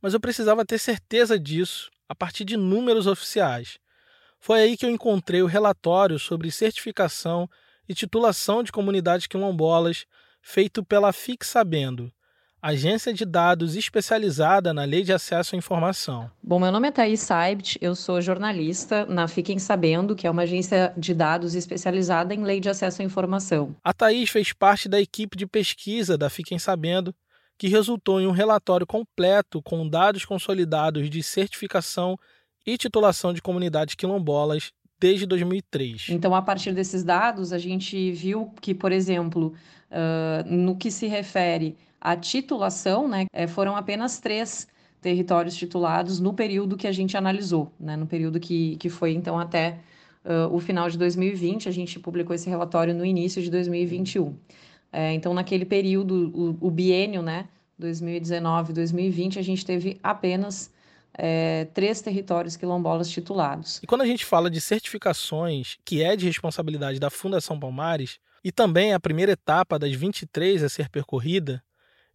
Mas 0.00 0.14
eu 0.14 0.20
precisava 0.20 0.64
ter 0.64 0.78
certeza 0.78 1.38
disso 1.38 1.90
a 2.08 2.14
partir 2.14 2.44
de 2.44 2.56
números 2.56 3.06
oficiais. 3.06 3.78
Foi 4.38 4.60
aí 4.60 4.76
que 4.76 4.84
eu 4.84 4.90
encontrei 4.90 5.42
o 5.42 5.46
relatório 5.46 6.18
sobre 6.18 6.50
certificação 6.50 7.48
e 7.88 7.94
titulação 7.94 8.62
de 8.62 8.70
comunidades 8.70 9.26
quilombolas 9.26 10.04
feito 10.42 10.84
pela 10.84 11.12
Fique 11.12 11.46
Sabendo, 11.46 12.12
agência 12.60 13.12
de 13.12 13.24
dados 13.24 13.76
especializada 13.76 14.74
na 14.74 14.84
Lei 14.84 15.02
de 15.02 15.12
Acesso 15.12 15.54
à 15.54 15.58
Informação. 15.58 16.30
Bom, 16.42 16.60
meu 16.60 16.70
nome 16.70 16.88
é 16.88 16.90
Thaís 16.90 17.20
Saibt, 17.20 17.78
eu 17.80 17.94
sou 17.94 18.20
jornalista 18.20 19.06
na 19.06 19.26
Fiquem 19.26 19.58
Sabendo, 19.58 20.14
que 20.14 20.26
é 20.26 20.30
uma 20.30 20.42
agência 20.42 20.92
de 20.96 21.14
dados 21.14 21.54
especializada 21.54 22.34
em 22.34 22.42
Lei 22.42 22.60
de 22.60 22.68
Acesso 22.68 23.00
à 23.00 23.04
Informação. 23.04 23.74
A 23.82 23.92
Thaís 23.92 24.28
fez 24.28 24.52
parte 24.52 24.88
da 24.88 25.00
equipe 25.00 25.36
de 25.36 25.46
pesquisa 25.46 26.18
da 26.18 26.28
Fiquem 26.28 26.58
Sabendo 26.58 27.14
que 27.58 27.68
resultou 27.68 28.20
em 28.20 28.26
um 28.26 28.32
relatório 28.32 28.86
completo 28.86 29.62
com 29.62 29.88
dados 29.88 30.24
consolidados 30.24 31.08
de 31.08 31.22
certificação 31.22 32.18
e 32.66 32.76
titulação 32.76 33.32
de 33.32 33.42
comunidades 33.42 33.94
quilombolas 33.94 34.72
desde 34.98 35.26
2003. 35.26 36.06
Então, 36.10 36.34
a 36.34 36.42
partir 36.42 36.72
desses 36.72 37.04
dados, 37.04 37.52
a 37.52 37.58
gente 37.58 38.10
viu 38.12 38.50
que, 38.60 38.74
por 38.74 38.90
exemplo, 38.92 39.52
uh, 39.90 40.50
no 40.50 40.76
que 40.76 40.90
se 40.90 41.06
refere 41.06 41.76
à 42.00 42.16
titulação, 42.16 43.08
né, 43.08 43.26
eh, 43.32 43.46
foram 43.46 43.76
apenas 43.76 44.18
três 44.18 44.66
territórios 45.00 45.54
titulados 45.56 46.20
no 46.20 46.32
período 46.32 46.76
que 46.76 46.86
a 46.86 46.92
gente 46.92 47.16
analisou, 47.16 47.70
né, 47.78 47.96
no 47.96 48.06
período 48.06 48.40
que, 48.40 48.76
que 48.76 48.88
foi, 48.88 49.12
então, 49.12 49.38
até 49.38 49.80
uh, 50.24 50.54
o 50.54 50.58
final 50.58 50.88
de 50.88 50.96
2020. 50.96 51.68
A 51.68 51.72
gente 51.72 51.98
publicou 52.00 52.34
esse 52.34 52.48
relatório 52.48 52.94
no 52.94 53.04
início 53.04 53.42
de 53.42 53.50
2021. 53.50 54.34
É, 54.94 55.12
então, 55.12 55.34
naquele 55.34 55.64
período, 55.64 56.30
o, 56.32 56.68
o 56.68 56.70
biênio, 56.70 57.20
né, 57.20 57.48
2019-2020, 57.80 59.38
a 59.38 59.42
gente 59.42 59.66
teve 59.66 59.98
apenas 60.00 60.72
é, 61.18 61.64
três 61.74 62.00
territórios 62.00 62.56
quilombolas 62.56 63.10
titulados. 63.10 63.80
E 63.82 63.88
quando 63.88 64.02
a 64.02 64.06
gente 64.06 64.24
fala 64.24 64.48
de 64.48 64.60
certificações, 64.60 65.76
que 65.84 66.00
é 66.00 66.14
de 66.14 66.26
responsabilidade 66.26 67.00
da 67.00 67.10
Fundação 67.10 67.58
Palmares, 67.58 68.20
e 68.44 68.52
também 68.52 68.94
a 68.94 69.00
primeira 69.00 69.32
etapa 69.32 69.80
das 69.80 69.92
23 69.92 70.62
a 70.62 70.68
ser 70.68 70.88
percorrida, 70.88 71.60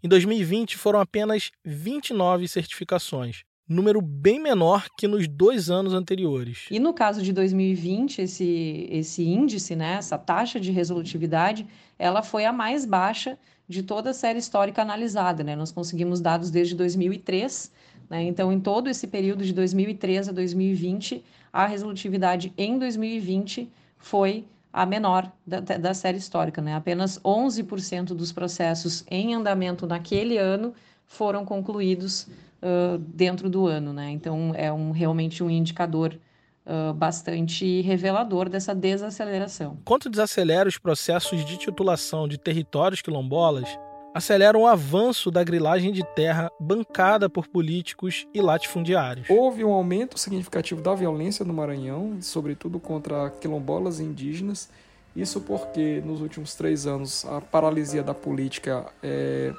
em 0.01 0.07
2020 0.07 0.77
foram 0.77 1.01
apenas 1.01 1.51
29 1.65 2.48
certificações, 2.48 3.43
número 3.69 4.01
bem 4.01 4.39
menor 4.39 4.88
que 4.97 5.07
nos 5.07 5.27
dois 5.27 5.69
anos 5.69 5.93
anteriores. 5.93 6.65
E 6.71 6.79
no 6.79 6.91
caso 6.91 7.21
de 7.21 7.31
2020, 7.31 8.23
esse, 8.23 8.88
esse 8.89 9.23
índice, 9.23 9.75
né, 9.75 9.93
essa 9.99 10.17
taxa 10.17 10.59
de 10.59 10.71
resolutividade, 10.71 11.67
ela 11.97 12.23
foi 12.23 12.45
a 12.45 12.51
mais 12.51 12.83
baixa 12.83 13.38
de 13.67 13.83
toda 13.83 14.09
a 14.09 14.13
série 14.13 14.39
histórica 14.39 14.81
analisada. 14.81 15.43
Né? 15.43 15.55
Nós 15.55 15.71
conseguimos 15.71 16.19
dados 16.19 16.49
desde 16.49 16.73
2003, 16.73 17.71
né? 18.09 18.23
então 18.23 18.51
em 18.51 18.59
todo 18.59 18.89
esse 18.89 19.05
período 19.05 19.45
de 19.45 19.53
2003 19.53 20.29
a 20.29 20.31
2020, 20.31 21.23
a 21.53 21.67
resolutividade 21.67 22.51
em 22.57 22.79
2020 22.79 23.69
foi 23.99 24.45
a 24.73 24.85
menor 24.85 25.31
da, 25.45 25.59
da 25.59 25.93
série 25.93 26.17
histórica. 26.17 26.59
Né? 26.59 26.73
Apenas 26.73 27.19
11% 27.19 28.15
dos 28.15 28.31
processos 28.31 29.03
em 29.07 29.35
andamento 29.35 29.85
naquele 29.85 30.39
ano 30.39 30.73
foram 31.05 31.45
concluídos 31.45 32.27
uh, 32.62 32.98
dentro 32.98 33.50
do 33.50 33.68
ano. 33.68 33.94
Né? 33.94 34.12
Então, 34.12 34.54
é 34.56 34.72
um, 34.72 34.92
realmente 34.92 35.44
um 35.44 35.50
indicador 35.50 36.18
uh, 36.66 36.94
bastante 36.94 37.82
revelador 37.82 38.50
dessa 38.50 38.74
desaceleração. 38.74 39.78
Quanto 39.86 40.10
desacelera 40.10 40.70
os 40.70 40.78
processos 40.78 41.44
de 41.46 41.58
titulação 41.58 42.28
de 42.28 42.38
territórios 42.38 43.01
quilombolas, 43.01 43.68
acelera 44.13 44.58
o 44.58 44.66
avanço 44.66 45.30
da 45.30 45.44
grilagem 45.44 45.92
de 45.92 46.04
terra 46.16 46.51
bancada 46.60 47.30
por 47.30 47.48
políticos 47.48 48.28
e 48.34 48.42
latifundiários. 48.42 49.30
Houve 49.30 49.63
um 49.63 49.72
aumento 49.72 50.18
significativo 50.18 50.82
da 50.82 50.94
violência 50.96 51.46
no 51.46 51.54
Maranhão, 51.54 52.18
sobretudo 52.22 52.80
contra 52.80 53.30
quilombolas 53.30 54.00
e 54.00 54.04
indígenas. 54.04 54.70
Isso 55.16 55.42
porque 55.42 56.01
nos 56.06 56.22
últimos 56.22 56.56
três 56.56 56.86
anos 56.86 57.25
a 57.25 57.42
paralisia 57.42 58.04
da 58.04 58.13
política 58.13 58.86
é, 59.01 59.54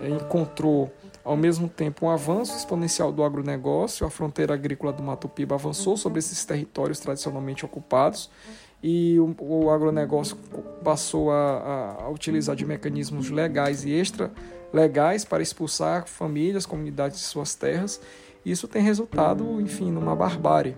é, 0.00 0.08
encontrou 0.08 0.92
ao 1.24 1.36
mesmo 1.36 1.68
tempo 1.68 2.06
um 2.06 2.10
avanço 2.10 2.56
exponencial 2.56 3.10
do 3.10 3.24
agronegócio. 3.24 4.06
A 4.06 4.10
fronteira 4.10 4.52
agrícola 4.52 4.92
do 4.92 5.02
Mato 5.02 5.28
Piba 5.28 5.54
avançou 5.54 5.96
sobre 5.96 6.18
esses 6.18 6.44
territórios 6.44 7.00
tradicionalmente 7.00 7.64
ocupados 7.64 8.30
e 8.82 9.18
o, 9.18 9.34
o 9.38 9.70
agronegócio 9.70 10.36
passou 10.84 11.30
a, 11.30 11.96
a, 12.02 12.10
utilizar 12.10 12.54
de 12.54 12.66
mecanismos 12.66 13.30
legais 13.30 13.82
e 13.84 13.90
extra 13.90 14.30
legais 14.70 15.24
para 15.24 15.42
expulsar 15.42 16.06
famílias, 16.06 16.66
comunidades 16.66 17.18
de 17.18 17.24
suas 17.24 17.54
terras. 17.54 17.98
Isso 18.44 18.68
tem 18.68 18.82
resultado, 18.82 19.58
enfim, 19.58 19.90
numa 19.90 20.14
barbárie. 20.14 20.76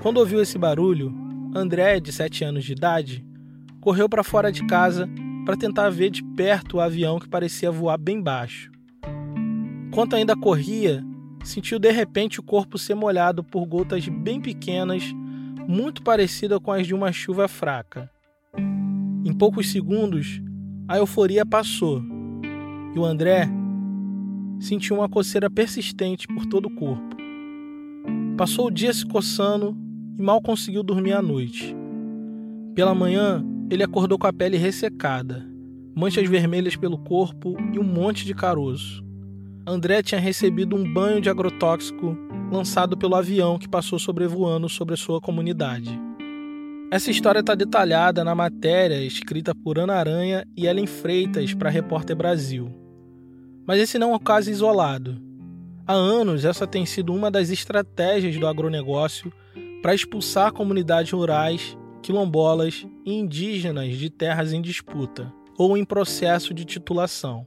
Quando 0.00 0.18
ouviu 0.18 0.40
esse 0.40 0.56
barulho, 0.56 1.23
André, 1.54 2.00
de 2.00 2.10
7 2.12 2.44
anos 2.44 2.64
de 2.64 2.72
idade, 2.72 3.24
correu 3.80 4.08
para 4.08 4.24
fora 4.24 4.50
de 4.50 4.66
casa 4.66 5.08
para 5.46 5.56
tentar 5.56 5.88
ver 5.88 6.10
de 6.10 6.22
perto 6.22 6.78
o 6.78 6.80
avião 6.80 7.20
que 7.20 7.28
parecia 7.28 7.70
voar 7.70 7.96
bem 7.96 8.20
baixo. 8.20 8.72
Enquanto 9.86 10.16
ainda 10.16 10.34
corria, 10.34 11.04
sentiu 11.44 11.78
de 11.78 11.92
repente 11.92 12.40
o 12.40 12.42
corpo 12.42 12.76
ser 12.76 12.96
molhado 12.96 13.44
por 13.44 13.64
gotas 13.66 14.08
bem 14.08 14.40
pequenas, 14.40 15.04
muito 15.68 16.02
parecidas 16.02 16.58
com 16.58 16.72
as 16.72 16.86
de 16.86 16.94
uma 16.94 17.12
chuva 17.12 17.46
fraca. 17.46 18.10
Em 19.24 19.32
poucos 19.32 19.70
segundos, 19.70 20.42
a 20.88 20.98
euforia 20.98 21.46
passou 21.46 22.02
e 22.94 22.98
o 22.98 23.04
André 23.04 23.48
sentiu 24.58 24.96
uma 24.96 25.08
coceira 25.08 25.48
persistente 25.48 26.26
por 26.26 26.46
todo 26.46 26.66
o 26.66 26.74
corpo. 26.74 27.16
Passou 28.36 28.66
o 28.66 28.70
dia 28.70 28.92
se 28.92 29.06
coçando 29.06 29.83
e 30.18 30.22
mal 30.22 30.40
conseguiu 30.40 30.82
dormir 30.82 31.12
à 31.12 31.22
noite. 31.22 31.74
Pela 32.74 32.94
manhã, 32.94 33.44
ele 33.70 33.82
acordou 33.82 34.18
com 34.18 34.26
a 34.26 34.32
pele 34.32 34.56
ressecada, 34.56 35.46
manchas 35.94 36.28
vermelhas 36.28 36.76
pelo 36.76 36.98
corpo 36.98 37.56
e 37.72 37.78
um 37.78 37.84
monte 37.84 38.24
de 38.24 38.34
caroço. 38.34 39.04
André 39.66 40.02
tinha 40.02 40.20
recebido 40.20 40.76
um 40.76 40.92
banho 40.92 41.20
de 41.20 41.30
agrotóxico 41.30 42.16
lançado 42.50 42.96
pelo 42.96 43.14
avião 43.14 43.58
que 43.58 43.68
passou 43.68 43.98
sobrevoando 43.98 44.68
sobre 44.68 44.94
a 44.94 44.96
sua 44.96 45.20
comunidade. 45.20 45.98
Essa 46.90 47.10
história 47.10 47.40
está 47.40 47.54
detalhada 47.54 48.22
na 48.22 48.34
matéria 48.34 49.02
escrita 49.02 49.54
por 49.54 49.78
Ana 49.78 49.94
Aranha 49.94 50.46
e 50.56 50.66
Ellen 50.66 50.86
Freitas 50.86 51.54
para 51.54 51.70
Repórter 51.70 52.14
Brasil. 52.14 52.70
Mas 53.66 53.80
esse 53.80 53.98
não 53.98 54.12
é 54.12 54.16
um 54.16 54.18
caso 54.18 54.50
isolado. 54.50 55.20
Há 55.86 55.92
anos, 55.92 56.44
essa 56.44 56.66
tem 56.66 56.84
sido 56.86 57.12
uma 57.12 57.30
das 57.30 57.50
estratégias 57.50 58.36
do 58.38 58.46
agronegócio 58.46 59.32
para 59.84 59.94
expulsar 59.94 60.50
comunidades 60.50 61.12
rurais, 61.12 61.76
quilombolas 62.00 62.86
e 63.04 63.12
indígenas 63.12 63.98
de 63.98 64.08
terras 64.08 64.50
em 64.50 64.62
disputa 64.62 65.30
ou 65.58 65.76
em 65.76 65.84
processo 65.84 66.54
de 66.54 66.64
titulação. 66.64 67.46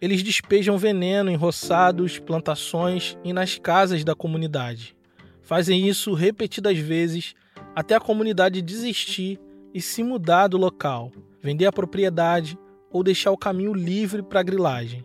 Eles 0.00 0.22
despejam 0.22 0.78
veneno 0.78 1.30
em 1.30 1.36
roçados, 1.36 2.18
plantações 2.18 3.18
e 3.22 3.34
nas 3.34 3.58
casas 3.58 4.02
da 4.02 4.14
comunidade. 4.14 4.96
Fazem 5.42 5.86
isso 5.86 6.14
repetidas 6.14 6.78
vezes 6.78 7.34
até 7.76 7.94
a 7.94 8.00
comunidade 8.00 8.62
desistir 8.62 9.38
e 9.74 9.82
se 9.82 10.02
mudar 10.02 10.48
do 10.48 10.56
local, 10.56 11.12
vender 11.42 11.66
a 11.66 11.72
propriedade 11.72 12.58
ou 12.90 13.02
deixar 13.02 13.30
o 13.30 13.36
caminho 13.36 13.74
livre 13.74 14.22
para 14.22 14.40
a 14.40 14.42
grilagem. 14.42 15.04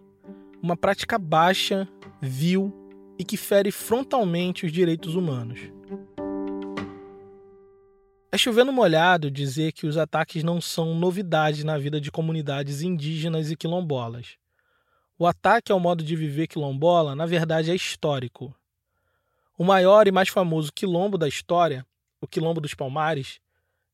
Uma 0.63 0.77
prática 0.77 1.19
baixa, 1.19 1.85
vil 2.21 2.73
e 3.19 3.25
que 3.25 3.35
fere 3.35 3.69
frontalmente 3.69 4.65
os 4.65 4.71
direitos 4.71 5.13
humanos. 5.13 5.59
É 8.31 8.37
chovendo 8.37 8.71
molhado 8.71 9.31
dizer 9.31 9.71
que 9.71 9.87
os 9.87 9.97
ataques 9.97 10.43
não 10.43 10.61
são 10.61 10.93
novidade 10.93 11.65
na 11.65 11.79
vida 11.79 11.99
de 11.99 12.11
comunidades 12.11 12.83
indígenas 12.83 13.49
e 13.49 13.55
quilombolas. 13.55 14.37
O 15.17 15.25
ataque 15.25 15.71
ao 15.71 15.79
modo 15.79 16.03
de 16.03 16.15
viver 16.15 16.45
quilombola, 16.45 17.15
na 17.15 17.25
verdade, 17.25 17.71
é 17.71 17.75
histórico. 17.75 18.55
O 19.57 19.63
maior 19.63 20.07
e 20.07 20.11
mais 20.11 20.29
famoso 20.29 20.71
quilombo 20.71 21.17
da 21.17 21.27
história, 21.27 21.85
o 22.21 22.27
Quilombo 22.27 22.61
dos 22.61 22.73
Palmares, 22.73 23.39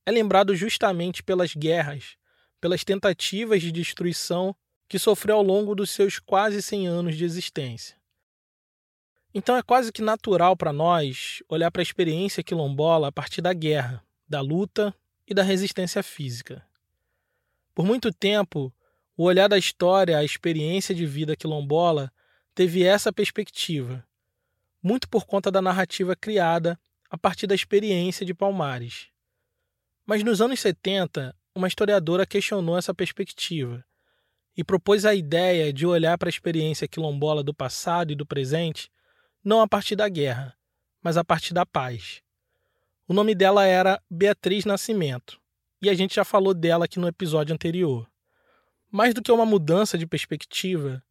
é 0.05 0.11
lembrado 0.11 0.53
justamente 0.53 1.23
pelas 1.23 1.55
guerras, 1.55 2.17
pelas 2.59 2.83
tentativas 2.83 3.61
de 3.61 3.71
destruição 3.71 4.55
que 4.87 4.99
sofreu 4.99 5.37
ao 5.37 5.43
longo 5.43 5.73
dos 5.73 5.89
seus 5.89 6.19
quase 6.19 6.61
100 6.61 6.87
anos 6.87 7.17
de 7.17 7.23
existência. 7.23 7.95
Então 9.33 9.55
é 9.55 9.63
quase 9.63 9.91
que 9.91 10.01
natural 10.01 10.55
para 10.55 10.71
nós 10.71 11.41
olhar 11.49 11.71
para 11.71 11.81
a 11.81 11.83
experiência 11.83 12.43
quilombola 12.43 13.07
a 13.07 13.11
partir 13.11 13.41
da 13.41 13.53
guerra, 13.53 14.04
da 14.27 14.41
luta 14.41 14.93
e 15.27 15.33
da 15.33 15.43
resistência 15.43 16.01
física. 16.03 16.65
Por 17.73 17.85
muito 17.85 18.11
tempo, 18.11 18.73
o 19.17 19.23
olhar 19.23 19.47
da 19.47 19.57
história, 19.57 20.17
a 20.17 20.23
experiência 20.23 20.93
de 20.93 21.05
vida 21.05 21.35
quilombola 21.35 22.11
teve 22.53 22.83
essa 22.83 23.11
perspectiva, 23.11 24.05
muito 24.81 25.09
por 25.09 25.25
conta 25.25 25.51
da 25.51 25.61
narrativa 25.61 26.15
criada 26.15 26.79
a 27.09 27.17
partir 27.17 27.47
da 27.47 27.55
experiência 27.55 28.25
de 28.25 28.33
Palmares. 28.33 29.07
Mas 30.05 30.23
nos 30.23 30.41
anos 30.41 30.59
70, 30.59 31.35
uma 31.53 31.67
historiadora 31.67 32.25
questionou 32.25 32.77
essa 32.77 32.93
perspectiva 32.93 33.83
e 34.55 34.63
propôs 34.63 35.05
a 35.05 35.13
ideia 35.13 35.71
de 35.73 35.85
olhar 35.85 36.17
para 36.17 36.27
a 36.27 36.29
experiência 36.29 36.87
quilombola 36.87 37.43
do 37.43 37.53
passado 37.53 38.11
e 38.11 38.15
do 38.15 38.25
presente 38.25 38.91
não 39.43 39.61
a 39.61 39.67
partir 39.67 39.95
da 39.95 40.09
guerra, 40.09 40.57
mas 41.01 41.17
a 41.17 41.23
partir 41.23 41.53
da 41.53 41.65
paz. 41.65 42.24
O 43.07 43.13
nome 43.13 43.35
dela 43.35 43.63
era 43.67 44.01
Beatriz 44.09 44.65
Nascimento, 44.65 45.39
e 45.79 45.91
a 45.91 45.93
gente 45.93 46.15
já 46.15 46.25
falou 46.25 46.55
dela 46.55 46.85
aqui 46.85 46.99
no 46.99 47.07
episódio 47.07 47.53
anterior. 47.53 48.09
Mais 48.91 49.13
do 49.13 49.21
que 49.21 49.31
uma 49.31 49.45
mudança 49.45 49.95
de 49.95 50.07
perspectiva, 50.07 51.03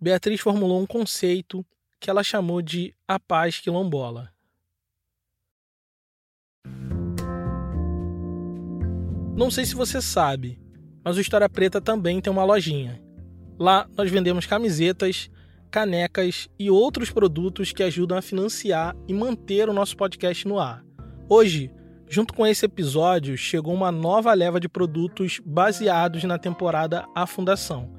Beatriz 0.00 0.40
formulou 0.40 0.80
um 0.80 0.86
conceito 0.86 1.62
que 2.00 2.08
ela 2.08 2.24
chamou 2.24 2.62
de 2.62 2.96
a 3.06 3.20
paz 3.20 3.60
quilombola. 3.60 4.32
Não 9.36 9.50
sei 9.50 9.66
se 9.66 9.74
você 9.74 10.00
sabe, 10.00 10.58
mas 11.04 11.18
o 11.18 11.20
História 11.20 11.48
Preta 11.50 11.78
também 11.78 12.22
tem 12.22 12.32
uma 12.32 12.44
lojinha. 12.44 13.02
Lá 13.58 13.86
nós 13.94 14.10
vendemos 14.10 14.46
camisetas, 14.46 15.30
canecas 15.70 16.48
e 16.58 16.70
outros 16.70 17.10
produtos 17.10 17.70
que 17.70 17.82
ajudam 17.82 18.16
a 18.16 18.22
financiar 18.22 18.96
e 19.06 19.12
manter 19.12 19.68
o 19.68 19.74
nosso 19.74 19.94
podcast 19.94 20.48
no 20.48 20.58
ar. 20.58 20.82
Hoje, 21.28 21.70
junto 22.08 22.32
com 22.34 22.46
esse 22.46 22.64
episódio, 22.66 23.36
chegou 23.36 23.72
uma 23.72 23.90
nova 23.90 24.32
leva 24.34 24.60
de 24.60 24.68
produtos 24.68 25.40
baseados 25.44 26.22
na 26.24 26.38
temporada 26.38 27.06
A 27.14 27.26
Fundação. 27.26 27.90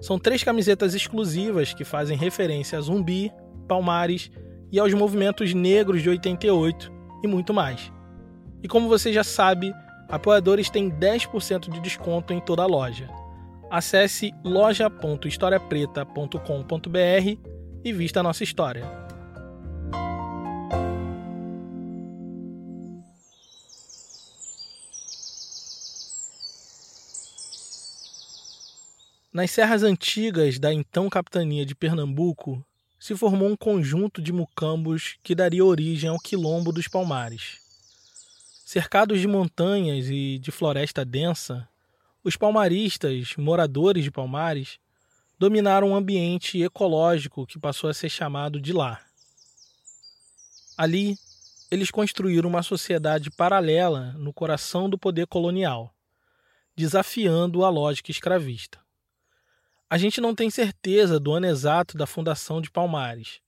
São 0.00 0.16
três 0.18 0.44
camisetas 0.44 0.94
exclusivas 0.94 1.74
que 1.74 1.84
fazem 1.84 2.16
referência 2.16 2.78
a 2.78 2.80
Zumbi, 2.80 3.32
Palmares 3.66 4.30
e 4.70 4.78
aos 4.78 4.94
movimentos 4.94 5.52
negros 5.54 6.02
de 6.02 6.10
88 6.10 6.92
e 7.22 7.26
muito 7.26 7.52
mais. 7.52 7.92
E 8.62 8.68
como 8.68 8.88
você 8.88 9.12
já 9.12 9.24
sabe, 9.24 9.74
apoiadores 10.08 10.70
têm 10.70 10.88
10% 10.88 11.68
de 11.68 11.80
desconto 11.80 12.32
em 12.32 12.38
toda 12.40 12.62
a 12.62 12.66
loja. 12.66 13.10
Acesse 13.70 14.32
loja.historiapreta.com.br 14.44 17.38
e 17.84 17.92
vista 17.92 18.20
a 18.20 18.22
nossa 18.22 18.44
história. 18.44 19.01
Nas 29.32 29.50
serras 29.50 29.82
antigas 29.82 30.58
da 30.58 30.74
então 30.74 31.08
capitania 31.08 31.64
de 31.64 31.74
Pernambuco, 31.74 32.62
se 33.00 33.16
formou 33.16 33.48
um 33.48 33.56
conjunto 33.56 34.20
de 34.20 34.30
mucambos 34.30 35.16
que 35.22 35.34
daria 35.34 35.64
origem 35.64 36.10
ao 36.10 36.18
Quilombo 36.18 36.70
dos 36.70 36.86
Palmares. 36.86 37.56
Cercados 38.62 39.22
de 39.22 39.26
montanhas 39.26 40.10
e 40.10 40.38
de 40.38 40.50
floresta 40.50 41.02
densa, 41.02 41.66
os 42.22 42.36
palmaristas, 42.36 43.34
moradores 43.38 44.04
de 44.04 44.10
Palmares, 44.10 44.78
dominaram 45.38 45.92
um 45.92 45.96
ambiente 45.96 46.62
ecológico 46.62 47.46
que 47.46 47.58
passou 47.58 47.88
a 47.88 47.94
ser 47.94 48.10
chamado 48.10 48.60
de 48.60 48.74
lar. 48.74 49.06
Ali, 50.76 51.16
eles 51.70 51.90
construíram 51.90 52.50
uma 52.50 52.62
sociedade 52.62 53.30
paralela 53.30 54.12
no 54.18 54.30
coração 54.30 54.90
do 54.90 54.98
poder 54.98 55.26
colonial, 55.26 55.94
desafiando 56.76 57.64
a 57.64 57.70
lógica 57.70 58.10
escravista. 58.10 58.81
A 59.92 59.98
gente 59.98 60.22
não 60.22 60.34
tem 60.34 60.48
certeza 60.48 61.20
do 61.20 61.34
ano 61.34 61.44
exato 61.44 61.98
da 61.98 62.06
fundação 62.06 62.62
de 62.62 62.70
Palmares, 62.70 63.42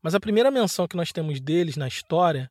mas 0.00 0.14
a 0.14 0.20
primeira 0.20 0.48
menção 0.48 0.86
que 0.86 0.96
nós 0.96 1.10
temos 1.10 1.40
deles 1.40 1.74
na 1.74 1.88
história 1.88 2.48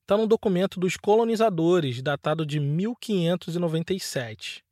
está 0.00 0.16
num 0.16 0.26
documento 0.26 0.80
dos 0.80 0.96
colonizadores, 0.96 2.02
datado 2.02 2.44
de 2.44 2.58
1597. 2.58 4.64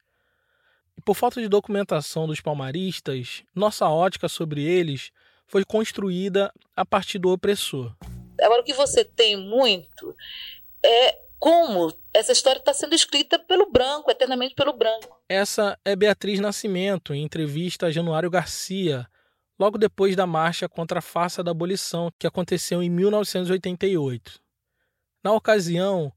E 0.97 1.01
por 1.01 1.15
falta 1.15 1.41
de 1.41 1.47
documentação 1.47 2.27
dos 2.27 2.41
palmaristas, 2.41 3.45
nossa 3.55 3.89
ótica 3.89 4.29
sobre 4.29 4.65
eles 4.65 5.13
foi 5.47 5.65
construída 5.65 6.53
a 6.75 6.85
partir 6.85 7.21
do 7.21 7.31
opressor. 7.31 7.95
Agora, 8.43 8.63
o 8.63 8.65
que 8.65 8.75
você 8.75 9.05
tem 9.05 9.37
muito 9.37 10.13
é 10.85 11.17
como 11.39 11.97
essa 12.13 12.33
história 12.33 12.59
está 12.59 12.75
sendo 12.75 12.97
escrita 12.97 13.39
pelo 13.39 13.71
branco, 13.71 14.11
eternamente 14.11 14.57
pelo 14.57 14.73
branco. 14.73 15.18
Essa 15.31 15.79
é 15.85 15.95
Beatriz 15.95 16.41
Nascimento, 16.41 17.13
em 17.13 17.23
entrevista 17.23 17.85
a 17.85 17.91
Januário 17.91 18.31
Garcia, 18.31 19.07
logo 19.59 19.77
depois 19.77 20.17
da 20.17 20.27
marcha 20.27 20.67
contra 20.67 21.01
a 21.01 21.03
farsa 21.03 21.45
da 21.45 21.51
abolição, 21.51 22.11
que 22.19 22.27
aconteceu 22.27 22.83
em 22.83 22.89
1988. 22.89 24.41
Na 25.23 25.35
ocasião, 25.35 26.11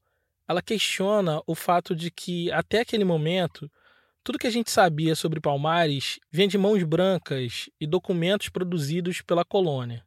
ela 0.47 0.61
questiona 0.61 1.41
o 1.45 1.53
fato 1.53 1.93
de 1.93 2.09
que, 2.09 2.49
até 2.53 2.79
aquele 2.79 3.03
momento, 3.03 3.69
tudo 4.23 4.39
que 4.39 4.47
a 4.47 4.51
gente 4.51 4.71
sabia 4.71 5.13
sobre 5.13 5.41
Palmares 5.41 6.17
vinha 6.31 6.47
de 6.47 6.57
mãos 6.57 6.81
brancas 6.83 7.69
e 7.81 7.85
documentos 7.85 8.47
produzidos 8.47 9.21
pela 9.21 9.43
colônia. 9.43 10.05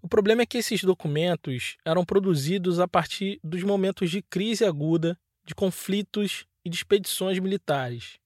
O 0.00 0.08
problema 0.08 0.40
é 0.40 0.46
que 0.46 0.56
esses 0.56 0.82
documentos 0.82 1.76
eram 1.84 2.06
produzidos 2.06 2.80
a 2.80 2.88
partir 2.88 3.38
dos 3.44 3.62
momentos 3.62 4.10
de 4.10 4.22
crise 4.22 4.64
aguda, 4.64 5.18
de 5.44 5.54
conflitos 5.54 6.47
e 6.64 6.70
de 6.70 6.76
expedições 6.76 7.38
militares, 7.38 8.18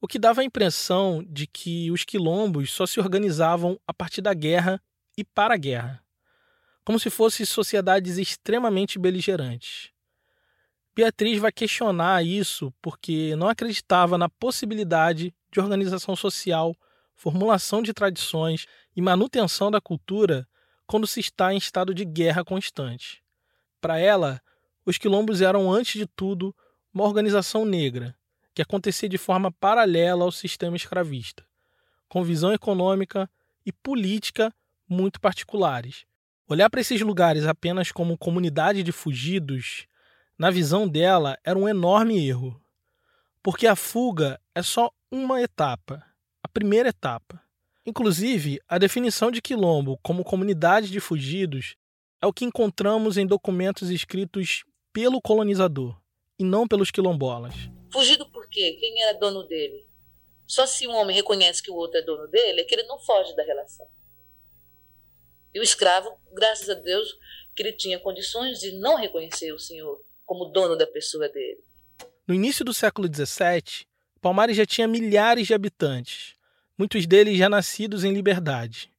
o 0.00 0.06
que 0.06 0.18
dava 0.18 0.40
a 0.40 0.44
impressão 0.44 1.24
de 1.28 1.46
que 1.46 1.90
os 1.90 2.04
quilombos 2.04 2.72
só 2.72 2.86
se 2.86 3.00
organizavam 3.00 3.78
a 3.86 3.92
partir 3.92 4.20
da 4.20 4.32
guerra 4.32 4.80
e 5.16 5.24
para 5.24 5.54
a 5.54 5.56
guerra, 5.56 6.02
como 6.84 6.98
se 6.98 7.10
fossem 7.10 7.44
sociedades 7.44 8.18
extremamente 8.18 8.98
beligerantes. 8.98 9.90
Beatriz 10.94 11.38
vai 11.38 11.52
questionar 11.52 12.24
isso 12.24 12.72
porque 12.82 13.36
não 13.36 13.48
acreditava 13.48 14.18
na 14.18 14.28
possibilidade 14.28 15.34
de 15.50 15.60
organização 15.60 16.16
social, 16.16 16.74
formulação 17.14 17.82
de 17.82 17.92
tradições 17.92 18.66
e 18.96 19.02
manutenção 19.02 19.70
da 19.70 19.80
cultura 19.80 20.46
quando 20.86 21.06
se 21.06 21.20
está 21.20 21.52
em 21.52 21.56
estado 21.56 21.92
de 21.92 22.04
guerra 22.04 22.44
constante. 22.44 23.22
Para 23.80 23.98
ela, 23.98 24.40
os 24.84 24.98
quilombos 24.98 25.40
eram, 25.40 25.70
antes 25.70 26.00
de 26.00 26.06
tudo, 26.06 26.54
uma 26.92 27.04
organização 27.04 27.64
negra, 27.64 28.16
que 28.54 28.62
acontecia 28.62 29.08
de 29.08 29.18
forma 29.18 29.52
paralela 29.52 30.24
ao 30.24 30.32
sistema 30.32 30.76
escravista, 30.76 31.46
com 32.08 32.24
visão 32.24 32.52
econômica 32.52 33.30
e 33.64 33.72
política 33.72 34.52
muito 34.88 35.20
particulares. 35.20 36.06
Olhar 36.48 36.68
para 36.70 36.80
esses 36.80 37.00
lugares 37.02 37.44
apenas 37.44 37.92
como 37.92 38.18
comunidade 38.18 38.82
de 38.82 38.90
fugidos, 38.90 39.86
na 40.38 40.50
visão 40.50 40.88
dela, 40.88 41.38
era 41.44 41.58
um 41.58 41.68
enorme 41.68 42.26
erro. 42.26 42.60
Porque 43.42 43.66
a 43.66 43.76
fuga 43.76 44.40
é 44.54 44.62
só 44.62 44.90
uma 45.10 45.40
etapa, 45.42 46.04
a 46.42 46.48
primeira 46.48 46.88
etapa. 46.88 47.40
Inclusive, 47.84 48.60
a 48.68 48.78
definição 48.78 49.30
de 49.30 49.42
quilombo 49.42 49.98
como 50.02 50.24
comunidade 50.24 50.90
de 50.90 51.00
fugidos 51.00 51.76
é 52.20 52.26
o 52.26 52.32
que 52.32 52.44
encontramos 52.44 53.16
em 53.16 53.26
documentos 53.26 53.90
escritos 53.90 54.64
pelo 54.92 55.20
colonizador 55.20 55.96
e 56.38 56.44
não 56.44 56.68
pelos 56.68 56.90
quilombolas. 56.90 57.54
Fugido 57.92 58.26
por 58.30 58.48
quê? 58.48 58.76
Quem 58.78 59.02
era 59.02 59.18
dono 59.18 59.42
dele? 59.44 59.88
Só 60.46 60.66
se 60.66 60.86
um 60.86 60.94
homem 60.94 61.14
reconhece 61.14 61.62
que 61.62 61.70
o 61.70 61.74
outro 61.74 61.98
é 61.98 62.02
dono 62.02 62.26
dele 62.28 62.60
é 62.60 62.64
que 62.64 62.74
ele 62.74 62.84
não 62.84 62.98
foge 62.98 63.34
da 63.34 63.42
relação. 63.42 63.86
E 65.52 65.60
o 65.60 65.62
escravo, 65.62 66.16
graças 66.32 66.68
a 66.70 66.74
Deus, 66.74 67.18
que 67.54 67.62
ele 67.62 67.72
tinha 67.72 67.98
condições 67.98 68.60
de 68.60 68.72
não 68.72 68.96
reconhecer 68.96 69.52
o 69.52 69.58
senhor 69.58 70.00
como 70.24 70.46
dono 70.46 70.76
da 70.76 70.86
pessoa 70.86 71.28
dele. 71.28 71.60
No 72.26 72.34
início 72.34 72.64
do 72.64 72.72
século 72.72 73.08
XVII, 73.08 73.86
Palmares 74.20 74.56
já 74.56 74.66
tinha 74.66 74.86
milhares 74.86 75.46
de 75.46 75.54
habitantes, 75.54 76.34
muitos 76.76 77.06
deles 77.06 77.36
já 77.36 77.48
nascidos 77.48 78.04
em 78.04 78.12
liberdade. 78.12 78.90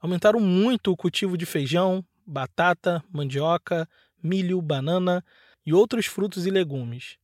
Aumentaram 0.00 0.40
muito 0.40 0.92
o 0.92 0.96
cultivo 0.96 1.36
de 1.36 1.44
feijão, 1.44 2.04
batata, 2.24 3.02
mandioca, 3.10 3.88
milho, 4.22 4.60
banana 4.62 5.24
e 5.66 5.74
outros 5.74 6.06
frutos 6.06 6.46
e 6.46 6.50
legumes. 6.50 7.18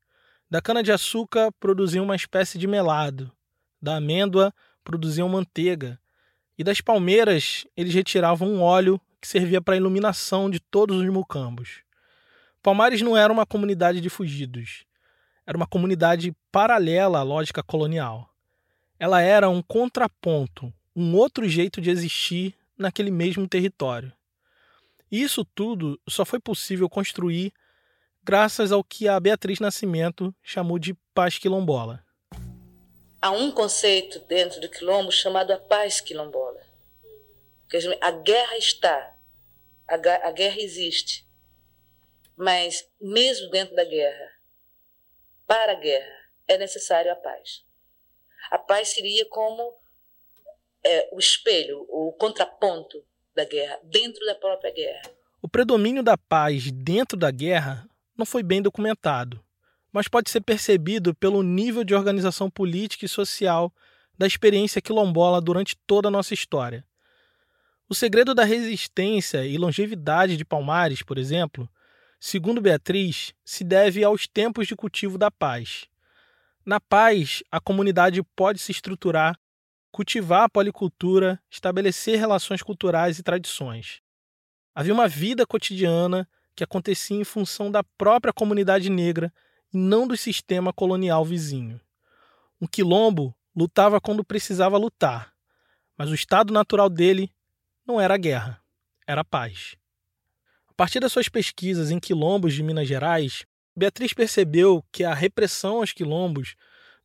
Da 0.50 0.60
cana-de-açúcar 0.60 1.52
produziam 1.60 2.04
uma 2.04 2.16
espécie 2.16 2.58
de 2.58 2.66
melado, 2.66 3.32
da 3.80 3.96
amêndoa 3.96 4.52
produziam 4.84 5.28
manteiga, 5.28 5.98
e 6.58 6.64
das 6.64 6.80
palmeiras 6.80 7.66
eles 7.76 7.94
retiravam 7.94 8.48
um 8.48 8.60
óleo 8.60 9.00
que 9.20 9.28
servia 9.28 9.62
para 9.62 9.74
a 9.74 9.76
iluminação 9.76 10.50
de 10.50 10.58
todos 10.58 10.98
os 10.98 11.08
mucambos. 11.08 11.82
Palmares 12.62 13.00
não 13.00 13.16
era 13.16 13.32
uma 13.32 13.46
comunidade 13.46 14.00
de 14.00 14.10
fugidos 14.10 14.84
era 15.46 15.56
uma 15.56 15.66
comunidade 15.66 16.34
paralela 16.50 17.18
à 17.18 17.22
lógica 17.22 17.62
colonial. 17.62 18.32
Ela 18.98 19.20
era 19.20 19.48
um 19.48 19.62
contraponto, 19.62 20.72
um 20.94 21.14
outro 21.16 21.48
jeito 21.48 21.80
de 21.80 21.90
existir 21.90 22.54
naquele 22.78 23.10
mesmo 23.10 23.48
território. 23.48 24.12
E 25.10 25.20
isso 25.20 25.44
tudo 25.44 26.00
só 26.08 26.24
foi 26.24 26.38
possível 26.38 26.88
construir 26.88 27.52
graças 28.22 28.70
ao 28.70 28.84
que 28.84 29.08
a 29.08 29.18
Beatriz 29.18 29.58
Nascimento 29.58 30.34
chamou 30.42 30.78
de 30.78 30.94
paz 31.12 31.38
quilombola. 31.38 32.04
Há 33.20 33.30
um 33.30 33.50
conceito 33.50 34.18
dentro 34.20 34.60
do 34.60 34.68
quilombo 34.68 35.10
chamado 35.10 35.52
a 35.52 35.58
paz 35.58 36.00
quilombola. 36.00 36.60
A 38.00 38.10
guerra 38.10 38.56
está, 38.56 39.16
a 39.88 39.96
guerra 39.96 40.60
existe, 40.60 41.26
mas 42.36 42.88
mesmo 43.00 43.50
dentro 43.50 43.74
da 43.74 43.84
guerra, 43.84 44.32
para 45.46 45.72
a 45.72 45.80
guerra 45.80 46.30
é 46.46 46.58
necessário 46.58 47.10
a 47.10 47.16
paz. 47.16 47.64
A 48.50 48.58
paz 48.58 48.88
seria 48.88 49.24
como 49.26 49.74
é, 50.84 51.08
o 51.12 51.18
espelho, 51.18 51.86
o 51.88 52.12
contraponto 52.12 53.02
da 53.34 53.44
guerra, 53.44 53.78
dentro 53.84 54.24
da 54.26 54.34
própria 54.34 54.72
guerra. 54.72 55.02
O 55.40 55.48
predomínio 55.48 56.02
da 56.02 56.18
paz 56.18 56.70
dentro 56.70 57.16
da 57.16 57.30
guerra 57.30 57.88
não 58.22 58.26
foi 58.26 58.44
bem 58.44 58.62
documentado, 58.62 59.44
mas 59.92 60.06
pode 60.06 60.30
ser 60.30 60.42
percebido 60.42 61.12
pelo 61.12 61.42
nível 61.42 61.82
de 61.82 61.92
organização 61.92 62.48
política 62.48 63.04
e 63.04 63.08
social 63.08 63.74
da 64.16 64.28
experiência 64.28 64.80
quilombola 64.80 65.40
durante 65.40 65.76
toda 65.88 66.06
a 66.06 66.10
nossa 66.10 66.32
história. 66.32 66.86
O 67.88 67.96
segredo 67.96 68.32
da 68.32 68.44
resistência 68.44 69.44
e 69.44 69.58
longevidade 69.58 70.36
de 70.36 70.44
Palmares, 70.44 71.02
por 71.02 71.18
exemplo, 71.18 71.68
segundo 72.20 72.60
Beatriz, 72.60 73.34
se 73.44 73.64
deve 73.64 74.04
aos 74.04 74.28
tempos 74.28 74.68
de 74.68 74.76
cultivo 74.76 75.18
da 75.18 75.28
paz. 75.28 75.88
Na 76.64 76.78
paz, 76.78 77.42
a 77.50 77.58
comunidade 77.58 78.22
pode 78.36 78.60
se 78.60 78.70
estruturar, 78.70 79.36
cultivar 79.90 80.44
a 80.44 80.48
policultura, 80.48 81.42
estabelecer 81.50 82.20
relações 82.20 82.62
culturais 82.62 83.18
e 83.18 83.22
tradições. 83.24 84.00
Havia 84.72 84.94
uma 84.94 85.08
vida 85.08 85.44
cotidiana 85.44 86.28
que 86.54 86.64
acontecia 86.64 87.16
em 87.16 87.24
função 87.24 87.70
da 87.70 87.82
própria 87.82 88.32
comunidade 88.32 88.90
negra 88.90 89.32
e 89.72 89.78
não 89.78 90.06
do 90.06 90.16
sistema 90.16 90.72
colonial 90.72 91.24
vizinho. 91.24 91.80
Um 92.60 92.66
quilombo 92.66 93.34
lutava 93.54 94.00
quando 94.00 94.24
precisava 94.24 94.76
lutar, 94.76 95.32
mas 95.96 96.10
o 96.10 96.14
estado 96.14 96.52
natural 96.52 96.88
dele 96.88 97.30
não 97.86 98.00
era 98.00 98.14
a 98.14 98.18
guerra, 98.18 98.62
era 99.06 99.22
a 99.22 99.24
paz. 99.24 99.76
A 100.68 100.74
partir 100.74 101.00
das 101.00 101.12
suas 101.12 101.28
pesquisas 101.28 101.90
em 101.90 101.98
quilombos 101.98 102.54
de 102.54 102.62
Minas 102.62 102.88
Gerais, 102.88 103.44
Beatriz 103.76 104.12
percebeu 104.12 104.84
que 104.92 105.04
a 105.04 105.14
repressão 105.14 105.78
aos 105.78 105.92
quilombos 105.92 106.54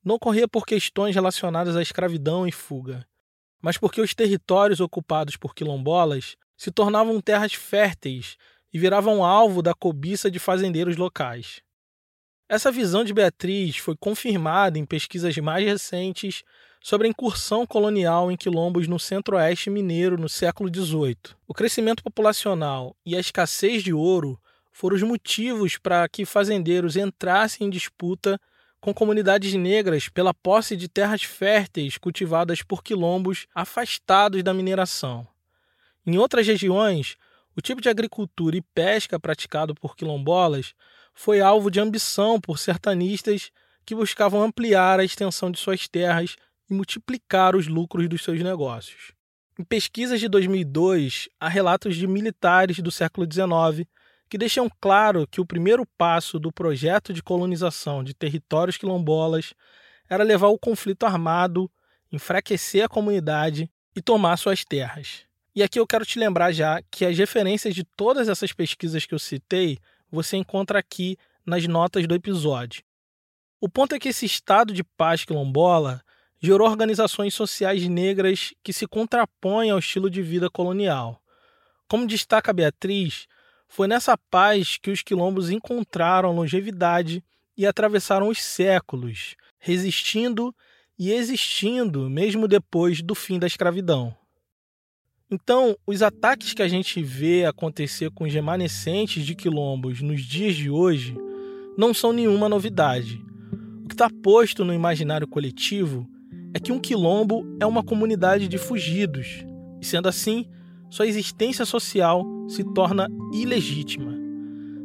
não 0.03 0.15
ocorria 0.15 0.47
por 0.47 0.65
questões 0.65 1.15
relacionadas 1.15 1.75
à 1.75 1.81
escravidão 1.81 2.47
e 2.47 2.51
fuga, 2.51 3.05
mas 3.61 3.77
porque 3.77 4.01
os 4.01 4.13
territórios 4.13 4.79
ocupados 4.79 5.35
por 5.35 5.53
quilombolas 5.53 6.35
se 6.55 6.71
tornavam 6.71 7.19
terras 7.21 7.53
férteis 7.53 8.37
viravam 8.77 9.23
alvo 9.23 9.61
da 9.61 9.73
cobiça 9.73 10.29
de 10.29 10.39
fazendeiros 10.39 10.97
locais. 10.97 11.61
Essa 12.49 12.71
visão 12.71 13.03
de 13.03 13.13
Beatriz 13.13 13.77
foi 13.77 13.95
confirmada 13.97 14.79
em 14.79 14.85
pesquisas 14.85 15.37
mais 15.37 15.65
recentes 15.65 16.43
sobre 16.81 17.07
a 17.07 17.09
incursão 17.09 17.65
colonial 17.65 18.31
em 18.31 18.37
quilombos 18.37 18.87
no 18.87 18.97
centro-oeste 18.97 19.69
mineiro 19.69 20.17
no 20.17 20.29
século 20.29 20.73
XVIII. 20.73 21.17
O 21.45 21.53
crescimento 21.53 22.01
populacional 22.01 22.95
e 23.05 23.15
a 23.15 23.19
escassez 23.19 23.83
de 23.83 23.93
ouro 23.93 24.39
foram 24.71 24.95
os 24.95 25.03
motivos 25.03 25.77
para 25.77 26.07
que 26.07 26.23
fazendeiros 26.23 26.95
entrassem 26.95 27.67
em 27.67 27.69
disputa 27.69 28.39
com 28.79 28.93
comunidades 28.93 29.53
negras 29.55 30.07
pela 30.07 30.33
posse 30.33 30.77
de 30.77 30.87
terras 30.87 31.23
férteis 31.23 31.97
cultivadas 31.97 32.61
por 32.61 32.83
quilombos 32.83 33.47
afastados 33.53 34.43
da 34.43 34.53
mineração. 34.53 35.27
Em 36.05 36.17
outras 36.17 36.47
regiões, 36.47 37.17
o 37.57 37.61
tipo 37.61 37.81
de 37.81 37.89
agricultura 37.89 38.55
e 38.55 38.61
pesca 38.61 39.19
praticado 39.19 39.73
por 39.73 39.95
quilombolas 39.95 40.75
foi 41.11 41.41
alvo 41.41 41.71
de 41.71 41.79
ambição 41.79 42.39
por 42.39 42.59
sertanistas 42.59 43.51
que 43.83 43.95
buscavam 43.95 44.43
ampliar 44.43 44.99
a 44.99 45.03
extensão 45.03 45.49
de 45.49 45.57
suas 45.57 45.87
terras 45.87 46.35
e 46.69 46.73
multiplicar 46.75 47.55
os 47.55 47.65
lucros 47.65 48.07
dos 48.07 48.23
seus 48.23 48.43
negócios. 48.43 49.11
Em 49.59 49.63
pesquisas 49.63 50.19
de 50.19 50.27
2002, 50.27 51.29
há 51.39 51.49
relatos 51.49 51.95
de 51.95 52.05
militares 52.05 52.77
do 52.77 52.91
século 52.91 53.25
XIX 53.25 53.89
que 54.29 54.37
deixam 54.37 54.69
claro 54.79 55.25
que 55.25 55.41
o 55.41 55.45
primeiro 55.45 55.83
passo 55.97 56.37
do 56.37 56.51
projeto 56.51 57.11
de 57.11 57.23
colonização 57.23 58.03
de 58.03 58.13
territórios 58.13 58.77
quilombolas 58.77 59.55
era 60.07 60.23
levar 60.23 60.49
o 60.49 60.59
conflito 60.59 61.07
armado, 61.07 61.71
enfraquecer 62.11 62.85
a 62.85 62.89
comunidade 62.89 63.67
e 63.95 64.01
tomar 64.01 64.37
suas 64.37 64.63
terras. 64.63 65.26
E 65.57 65.63
aqui 65.63 65.79
eu 65.79 65.87
quero 65.87 66.05
te 66.05 66.19
lembrar 66.19 66.51
já 66.51 66.83
que 66.83 67.03
as 67.03 67.17
referências 67.17 67.73
de 67.73 67.83
todas 67.83 68.29
essas 68.29 68.53
pesquisas 68.53 69.07
que 69.07 69.15
eu 69.15 69.17
citei 69.17 69.79
você 70.11 70.37
encontra 70.37 70.77
aqui 70.77 71.17
nas 71.43 71.65
notas 71.65 72.05
do 72.05 72.13
episódio. 72.13 72.83
O 73.59 73.67
ponto 73.67 73.95
é 73.95 73.99
que 73.99 74.09
esse 74.09 74.23
estado 74.23 74.71
de 74.71 74.83
paz 74.83 75.25
quilombola 75.25 76.03
gerou 76.39 76.69
organizações 76.69 77.33
sociais 77.33 77.87
negras 77.87 78.53
que 78.61 78.71
se 78.71 78.85
contrapõem 78.85 79.71
ao 79.71 79.79
estilo 79.79 80.11
de 80.11 80.21
vida 80.21 80.47
colonial. 80.47 81.19
Como 81.87 82.05
destaca 82.05 82.53
Beatriz, 82.53 83.25
foi 83.67 83.87
nessa 83.87 84.15
paz 84.15 84.77
que 84.77 84.91
os 84.91 85.01
quilombos 85.01 85.49
encontraram 85.49 86.35
longevidade 86.35 87.23
e 87.57 87.65
atravessaram 87.65 88.29
os 88.29 88.43
séculos, 88.43 89.35
resistindo 89.57 90.55
e 90.99 91.11
existindo 91.11 92.07
mesmo 92.11 92.47
depois 92.47 93.01
do 93.01 93.15
fim 93.15 93.39
da 93.39 93.47
escravidão. 93.47 94.15
Então, 95.29 95.75
os 95.85 96.01
ataques 96.01 96.53
que 96.53 96.61
a 96.61 96.69
gente 96.69 97.03
vê 97.03 97.43
acontecer 97.43 98.09
com 98.11 98.23
os 98.23 98.33
remanescentes 98.33 99.25
de 99.25 99.35
quilombos 99.35 100.01
nos 100.01 100.21
dias 100.21 100.55
de 100.55 100.69
hoje 100.69 101.17
não 101.77 101.93
são 101.93 102.13
nenhuma 102.13 102.47
novidade. 102.47 103.21
O 103.83 103.89
que 103.89 103.93
está 103.93 104.09
posto 104.23 104.63
no 104.63 104.73
imaginário 104.73 105.27
coletivo 105.27 106.07
é 106.53 106.61
que 106.61 106.71
um 106.71 106.79
quilombo 106.79 107.45
é 107.59 107.65
uma 107.65 107.83
comunidade 107.83 108.47
de 108.47 108.57
fugidos, 108.57 109.45
e 109.81 109.85
sendo 109.85 110.07
assim, 110.07 110.45
sua 110.89 111.07
existência 111.07 111.65
social 111.65 112.25
se 112.47 112.63
torna 112.73 113.09
ilegítima. 113.33 114.17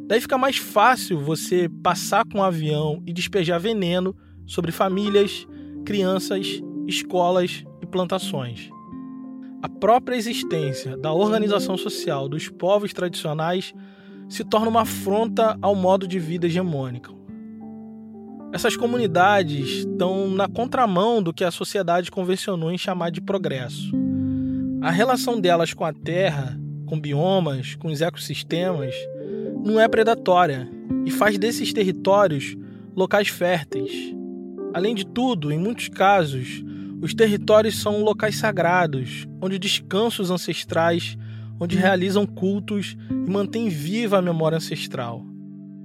Daí 0.07 0.19
fica 0.19 0.37
mais 0.37 0.57
fácil 0.57 1.21
você 1.21 1.69
passar 1.81 2.25
com 2.25 2.39
um 2.39 2.43
avião 2.43 3.01
e 3.07 3.13
despejar 3.13 3.61
veneno 3.61 4.13
sobre 4.45 4.73
famílias, 4.73 5.47
crianças, 5.85 6.61
escolas 6.85 7.63
e 7.81 7.85
plantações. 7.85 8.72
A 9.63 9.69
própria 9.69 10.17
existência 10.17 10.97
da 10.97 11.13
organização 11.13 11.77
social 11.77 12.27
dos 12.27 12.49
povos 12.49 12.91
tradicionais 12.91 13.73
se 14.27 14.43
torna 14.43 14.67
uma 14.67 14.81
afronta 14.81 15.57
ao 15.61 15.73
modo 15.73 16.05
de 16.05 16.19
vida 16.19 16.47
hegemônico. 16.47 17.17
Essas 18.51 18.75
comunidades 18.75 19.85
estão 19.85 20.29
na 20.29 20.49
contramão 20.49 21.23
do 21.23 21.31
que 21.31 21.45
a 21.45 21.49
sociedade 21.49 22.11
convencionou 22.11 22.73
em 22.73 22.77
chamar 22.77 23.09
de 23.09 23.21
progresso. 23.21 23.89
A 24.81 24.91
relação 24.91 25.39
delas 25.39 25.73
com 25.73 25.85
a 25.85 25.93
terra, 25.93 26.59
com 26.85 26.99
biomas, 26.99 27.75
com 27.75 27.87
os 27.87 28.01
ecossistemas, 28.01 28.93
não 29.63 29.79
é 29.79 29.87
predatória 29.87 30.69
e 31.05 31.09
faz 31.09 31.37
desses 31.37 31.71
territórios 31.71 32.57
locais 32.93 33.29
férteis. 33.29 34.13
Além 34.73 34.93
de 34.93 35.05
tudo, 35.05 35.53
em 35.53 35.57
muitos 35.57 35.87
casos, 35.87 36.65
os 37.03 37.13
territórios 37.13 37.81
são 37.81 38.01
locais 38.01 38.37
sagrados, 38.37 39.27
onde 39.41 39.59
descansam 39.59 40.23
os 40.23 40.31
ancestrais, 40.31 41.17
onde 41.59 41.75
realizam 41.75 42.25
cultos 42.25 42.95
e 43.09 43.29
mantêm 43.29 43.67
viva 43.67 44.19
a 44.19 44.21
memória 44.21 44.55
ancestral. 44.55 45.21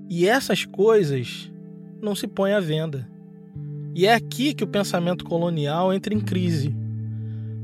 E 0.09 0.29
essas 0.29 0.65
coisas 0.65 1.51
não 2.01 2.15
se 2.15 2.29
põe 2.29 2.53
à 2.53 2.61
venda. 2.61 3.11
E 3.97 4.07
é 4.07 4.15
aqui 4.15 4.55
que 4.55 4.63
o 4.63 4.69
pensamento 4.69 5.25
colonial 5.25 5.93
entra 5.93 6.15
em 6.15 6.21
crise. 6.21 6.73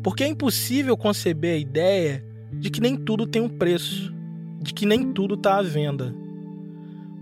Porque 0.02 0.24
é 0.24 0.26
impossível 0.26 0.96
conceber 0.96 1.54
a 1.54 1.58
ideia 1.58 2.24
de 2.52 2.70
que 2.70 2.80
nem 2.80 2.96
tudo 2.96 3.24
tem 3.24 3.40
um 3.40 3.48
preço, 3.48 4.12
de 4.60 4.74
que 4.74 4.84
nem 4.84 5.12
tudo 5.12 5.34
está 5.34 5.58
à 5.58 5.62
venda. 5.62 6.12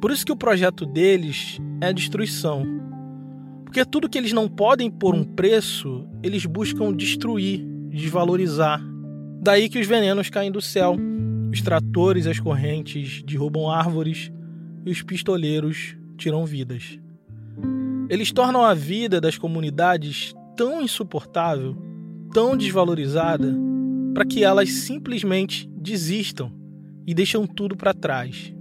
Por 0.00 0.10
isso 0.10 0.24
que 0.24 0.32
o 0.32 0.36
projeto 0.36 0.86
deles 0.86 1.60
é 1.78 1.88
a 1.88 1.92
destruição. 1.92 2.64
Porque 3.72 3.86
tudo 3.86 4.06
que 4.06 4.18
eles 4.18 4.34
não 4.34 4.50
podem 4.50 4.90
pôr 4.90 5.14
um 5.14 5.24
preço, 5.24 6.06
eles 6.22 6.44
buscam 6.44 6.92
destruir, 6.92 7.64
desvalorizar. 7.88 8.78
Daí 9.40 9.66
que 9.66 9.78
os 9.78 9.86
venenos 9.86 10.28
caem 10.28 10.52
do 10.52 10.60
céu, 10.60 10.94
os 11.50 11.62
tratores 11.62 12.26
as 12.26 12.38
correntes 12.38 13.22
derrubam 13.22 13.70
árvores 13.70 14.30
e 14.84 14.90
os 14.90 15.00
pistoleiros 15.00 15.96
tiram 16.18 16.44
vidas. 16.44 17.00
Eles 18.10 18.30
tornam 18.30 18.62
a 18.62 18.74
vida 18.74 19.18
das 19.22 19.38
comunidades 19.38 20.34
tão 20.54 20.82
insuportável, 20.82 21.74
tão 22.30 22.54
desvalorizada, 22.54 23.56
para 24.12 24.26
que 24.26 24.44
elas 24.44 24.68
simplesmente 24.70 25.66
desistam 25.74 26.52
e 27.06 27.14
deixam 27.14 27.46
tudo 27.46 27.74
para 27.74 27.94
trás. 27.94 28.52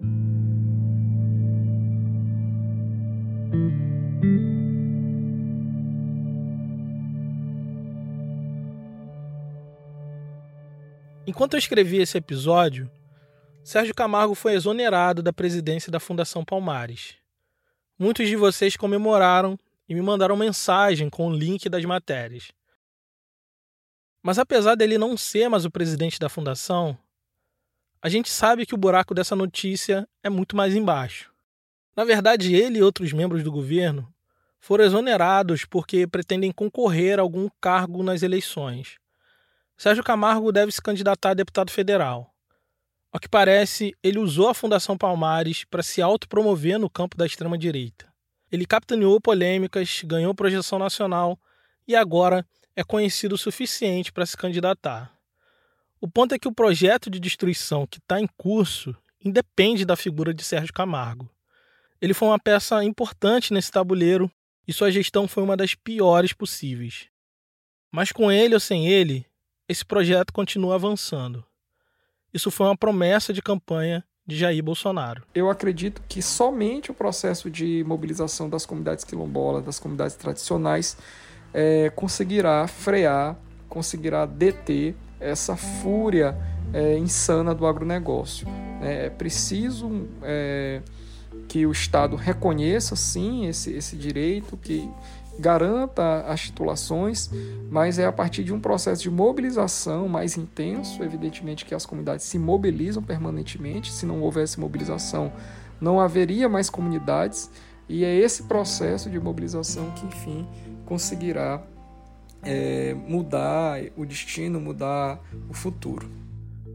Enquanto 11.31 11.53
eu 11.53 11.59
escrevi 11.59 11.95
esse 11.95 12.17
episódio, 12.17 12.91
Sérgio 13.63 13.95
Camargo 13.95 14.35
foi 14.35 14.51
exonerado 14.51 15.23
da 15.23 15.31
presidência 15.31 15.89
da 15.89 15.97
Fundação 15.97 16.43
Palmares. 16.43 17.15
Muitos 17.97 18.27
de 18.27 18.35
vocês 18.35 18.75
comemoraram 18.75 19.57
e 19.87 19.95
me 19.95 20.01
mandaram 20.01 20.35
mensagem 20.35 21.09
com 21.09 21.27
o 21.27 21.33
link 21.33 21.69
das 21.69 21.85
matérias. 21.85 22.51
Mas 24.21 24.39
apesar 24.39 24.75
dele 24.75 24.97
não 24.97 25.15
ser 25.15 25.47
mais 25.47 25.63
o 25.63 25.71
presidente 25.71 26.19
da 26.19 26.27
fundação, 26.27 26.97
a 28.01 28.09
gente 28.09 28.29
sabe 28.29 28.65
que 28.65 28.75
o 28.75 28.77
buraco 28.77 29.13
dessa 29.13 29.33
notícia 29.33 30.05
é 30.21 30.29
muito 30.29 30.53
mais 30.53 30.75
embaixo. 30.75 31.31
Na 31.95 32.03
verdade, 32.03 32.53
ele 32.53 32.79
e 32.79 32.83
outros 32.83 33.13
membros 33.13 33.41
do 33.41 33.53
governo 33.53 34.13
foram 34.59 34.83
exonerados 34.83 35.63
porque 35.63 36.05
pretendem 36.05 36.51
concorrer 36.51 37.19
a 37.19 37.21
algum 37.21 37.47
cargo 37.61 38.03
nas 38.03 38.21
eleições. 38.21 38.99
Sérgio 39.81 40.03
Camargo 40.03 40.51
deve 40.51 40.71
se 40.71 40.79
candidatar 40.79 41.31
a 41.31 41.33
deputado 41.33 41.71
federal. 41.71 42.31
Ao 43.11 43.19
que 43.19 43.27
parece, 43.27 43.97
ele 44.03 44.19
usou 44.19 44.47
a 44.47 44.53
Fundação 44.53 44.95
Palmares 44.95 45.63
para 45.63 45.81
se 45.81 46.03
autopromover 46.03 46.77
no 46.77 46.87
campo 46.87 47.17
da 47.17 47.25
extrema-direita. 47.25 48.07
Ele 48.51 48.67
capitaneou 48.67 49.19
polêmicas, 49.19 50.03
ganhou 50.05 50.35
projeção 50.35 50.77
nacional 50.77 51.35
e 51.87 51.95
agora 51.95 52.45
é 52.75 52.83
conhecido 52.83 53.33
o 53.33 53.37
suficiente 53.39 54.11
para 54.11 54.23
se 54.23 54.37
candidatar. 54.37 55.17
O 55.99 56.07
ponto 56.07 56.35
é 56.35 56.37
que 56.37 56.47
o 56.47 56.53
projeto 56.53 57.09
de 57.09 57.19
destruição 57.19 57.87
que 57.87 57.97
está 57.97 58.21
em 58.21 58.29
curso 58.37 58.95
independe 59.19 59.83
da 59.83 59.95
figura 59.95 60.31
de 60.31 60.43
Sérgio 60.43 60.75
Camargo. 60.75 61.27
Ele 61.99 62.13
foi 62.13 62.27
uma 62.27 62.39
peça 62.39 62.83
importante 62.83 63.51
nesse 63.51 63.71
tabuleiro 63.71 64.31
e 64.67 64.71
sua 64.71 64.91
gestão 64.91 65.27
foi 65.27 65.41
uma 65.41 65.57
das 65.57 65.73
piores 65.73 66.33
possíveis. 66.33 67.07
Mas 67.91 68.11
com 68.11 68.31
ele 68.31 68.53
ou 68.53 68.59
sem 68.59 68.87
ele, 68.87 69.25
esse 69.71 69.85
projeto 69.85 70.33
continua 70.33 70.75
avançando. 70.75 71.43
Isso 72.33 72.51
foi 72.51 72.67
uma 72.67 72.77
promessa 72.77 73.31
de 73.33 73.41
campanha 73.41 74.03
de 74.27 74.37
Jair 74.37 74.61
Bolsonaro. 74.61 75.23
Eu 75.33 75.49
acredito 75.49 76.01
que 76.07 76.21
somente 76.21 76.91
o 76.91 76.93
processo 76.93 77.49
de 77.49 77.83
mobilização 77.85 78.49
das 78.49 78.65
comunidades 78.65 79.03
quilombolas, 79.03 79.63
das 79.63 79.79
comunidades 79.79 80.15
tradicionais, 80.15 80.97
é, 81.53 81.89
conseguirá 81.89 82.67
frear, 82.67 83.37
conseguirá 83.67 84.25
deter 84.25 84.93
essa 85.19 85.55
fúria 85.55 86.37
é, 86.73 86.97
insana 86.97 87.55
do 87.55 87.65
agronegócio. 87.65 88.47
É, 88.81 89.05
é 89.05 89.09
preciso 89.09 90.07
é, 90.21 90.81
que 91.47 91.65
o 91.65 91.71
Estado 91.71 92.15
reconheça, 92.15 92.95
sim, 92.95 93.47
esse, 93.47 93.71
esse 93.71 93.95
direito, 93.95 94.57
que 94.57 94.89
garanta 95.39 96.21
as 96.21 96.41
titulações, 96.41 97.29
mas 97.69 97.97
é 97.97 98.05
a 98.05 98.11
partir 98.11 98.43
de 98.43 98.53
um 98.53 98.59
processo 98.59 99.01
de 99.01 99.09
mobilização 99.09 100.07
mais 100.07 100.37
intenso, 100.37 101.03
evidentemente 101.03 101.65
que 101.65 101.73
as 101.73 101.85
comunidades 101.85 102.25
se 102.25 102.37
mobilizam 102.37 103.01
permanentemente, 103.01 103.91
se 103.91 104.05
não 104.05 104.21
houvesse 104.21 104.59
mobilização, 104.59 105.31
não 105.79 105.99
haveria 105.99 106.47
mais 106.47 106.69
comunidades, 106.69 107.49
e 107.89 108.05
é 108.05 108.15
esse 108.15 108.43
processo 108.43 109.09
de 109.09 109.19
mobilização 109.19 109.91
que, 109.91 110.05
enfim, 110.05 110.47
conseguirá 110.85 111.61
é, 112.43 112.93
mudar 112.93 113.81
o 113.97 114.05
destino, 114.05 114.59
mudar 114.59 115.19
o 115.49 115.53
futuro. 115.53 116.09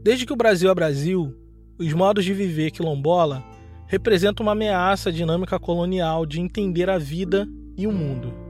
Desde 0.03 0.25
que 0.25 0.33
o 0.33 0.37
Brasil 0.37 0.69
é 0.69 0.75
Brasil, 0.75 1.33
os 1.77 1.93
modos 1.93 2.23
de 2.23 2.33
viver 2.33 2.71
quilombola 2.71 3.43
representam 3.87 4.45
uma 4.45 4.51
ameaça 4.51 5.09
à 5.09 5.11
dinâmica 5.11 5.59
colonial 5.59 6.25
de 6.25 6.39
entender 6.39 6.89
a 6.89 6.97
vida 6.97 7.47
e 7.77 7.87
o 7.87 7.91
mundo. 7.91 8.46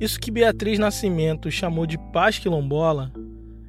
Isso 0.00 0.20
que 0.20 0.30
Beatriz 0.30 0.78
Nascimento 0.78 1.50
chamou 1.50 1.86
de 1.86 1.98
paz 2.12 2.38
quilombola 2.38 3.12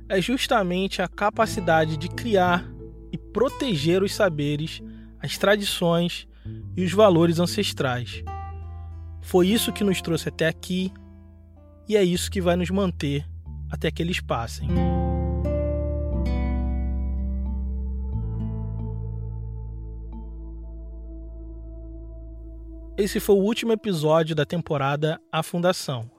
é 0.09 0.21
justamente 0.21 1.01
a 1.01 1.07
capacidade 1.07 1.97
de 1.97 2.07
criar 2.09 2.65
e 3.11 3.17
proteger 3.17 4.03
os 4.03 4.13
saberes, 4.13 4.81
as 5.19 5.37
tradições 5.37 6.27
e 6.75 6.83
os 6.83 6.91
valores 6.91 7.39
ancestrais. 7.39 8.23
Foi 9.21 9.47
isso 9.47 9.73
que 9.73 9.83
nos 9.83 10.01
trouxe 10.01 10.29
até 10.29 10.47
aqui 10.47 10.91
e 11.87 11.95
é 11.95 12.03
isso 12.03 12.29
que 12.29 12.41
vai 12.41 12.55
nos 12.55 12.69
manter 12.69 13.25
até 13.69 13.89
que 13.91 14.01
eles 14.01 14.19
passem. 14.19 14.67
Esse 22.97 23.19
foi 23.19 23.35
o 23.35 23.39
último 23.39 23.73
episódio 23.73 24.33
da 24.33 24.45
temporada 24.45 25.19
A 25.29 25.43
Fundação. 25.43 26.09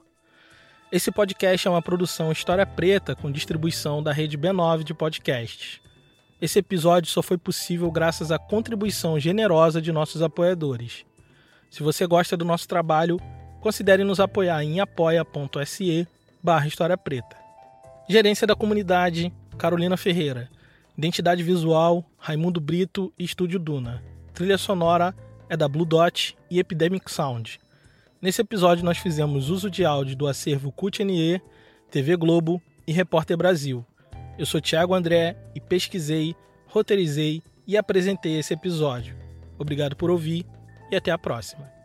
Esse 0.91 1.11
podcast 1.11 1.67
é 1.67 1.71
uma 1.71 1.81
produção 1.81 2.31
História 2.31 2.67
Preta 2.67 3.15
com 3.15 3.31
distribuição 3.31 4.03
da 4.03 4.13
rede 4.13 4.37
B9 4.37 4.83
de 4.83 4.93
podcasts. 4.93 5.81
Esse 6.39 6.59
episódio 6.59 7.09
só 7.09 7.23
foi 7.23 7.35
possível 7.35 7.89
graças 7.89 8.31
à 8.31 8.37
contribuição 8.37 9.19
generosa 9.19 9.81
de 9.81 9.91
nossos 9.91 10.21
apoiadores. 10.21 11.03
Se 11.67 11.81
você 11.81 12.05
gosta 12.05 12.37
do 12.37 12.45
nosso 12.45 12.67
trabalho, 12.67 13.19
considere 13.59 14.03
nos 14.03 14.19
apoiar 14.19 14.63
em 14.63 14.79
apoia.se 14.79 16.07
barra 16.43 16.67
História 16.67 16.95
Preta. 16.95 17.37
Gerência 18.07 18.45
da 18.45 18.55
Comunidade, 18.55 19.33
Carolina 19.57 19.97
Ferreira. 19.97 20.47
Identidade 20.95 21.41
Visual, 21.41 22.05
Raimundo 22.19 22.61
Brito 22.61 23.11
e 23.17 23.23
Estúdio 23.23 23.57
Duna. 23.57 24.03
Trilha 24.31 24.59
sonora 24.59 25.15
é 25.49 25.57
da 25.57 25.67
Blue 25.67 25.85
Dot 25.85 26.37
e 26.49 26.59
Epidemic 26.59 27.11
Sound. 27.11 27.59
Nesse 28.21 28.41
episódio 28.41 28.83
nós 28.83 28.97
fizemos 28.97 29.49
uso 29.49 29.69
de 29.69 29.85
áudio 29.85 30.15
do 30.15 30.27
acervo 30.27 30.71
CUT-NE, 30.71 31.41
TV 31.91 32.15
Globo 32.17 32.61
e 32.85 32.91
Repórter 32.91 33.37
Brasil. 33.37 33.85
Eu 34.37 34.45
sou 34.45 34.61
Thiago 34.61 34.93
André 34.93 35.37
e 35.55 35.59
pesquisei, 35.59 36.35
roteirizei 36.67 37.41
e 37.65 37.77
apresentei 37.77 38.37
esse 38.37 38.53
episódio. 38.53 39.15
Obrigado 39.57 39.95
por 39.95 40.09
ouvir 40.09 40.45
e 40.91 40.95
até 40.95 41.11
a 41.11 41.17
próxima. 41.17 41.76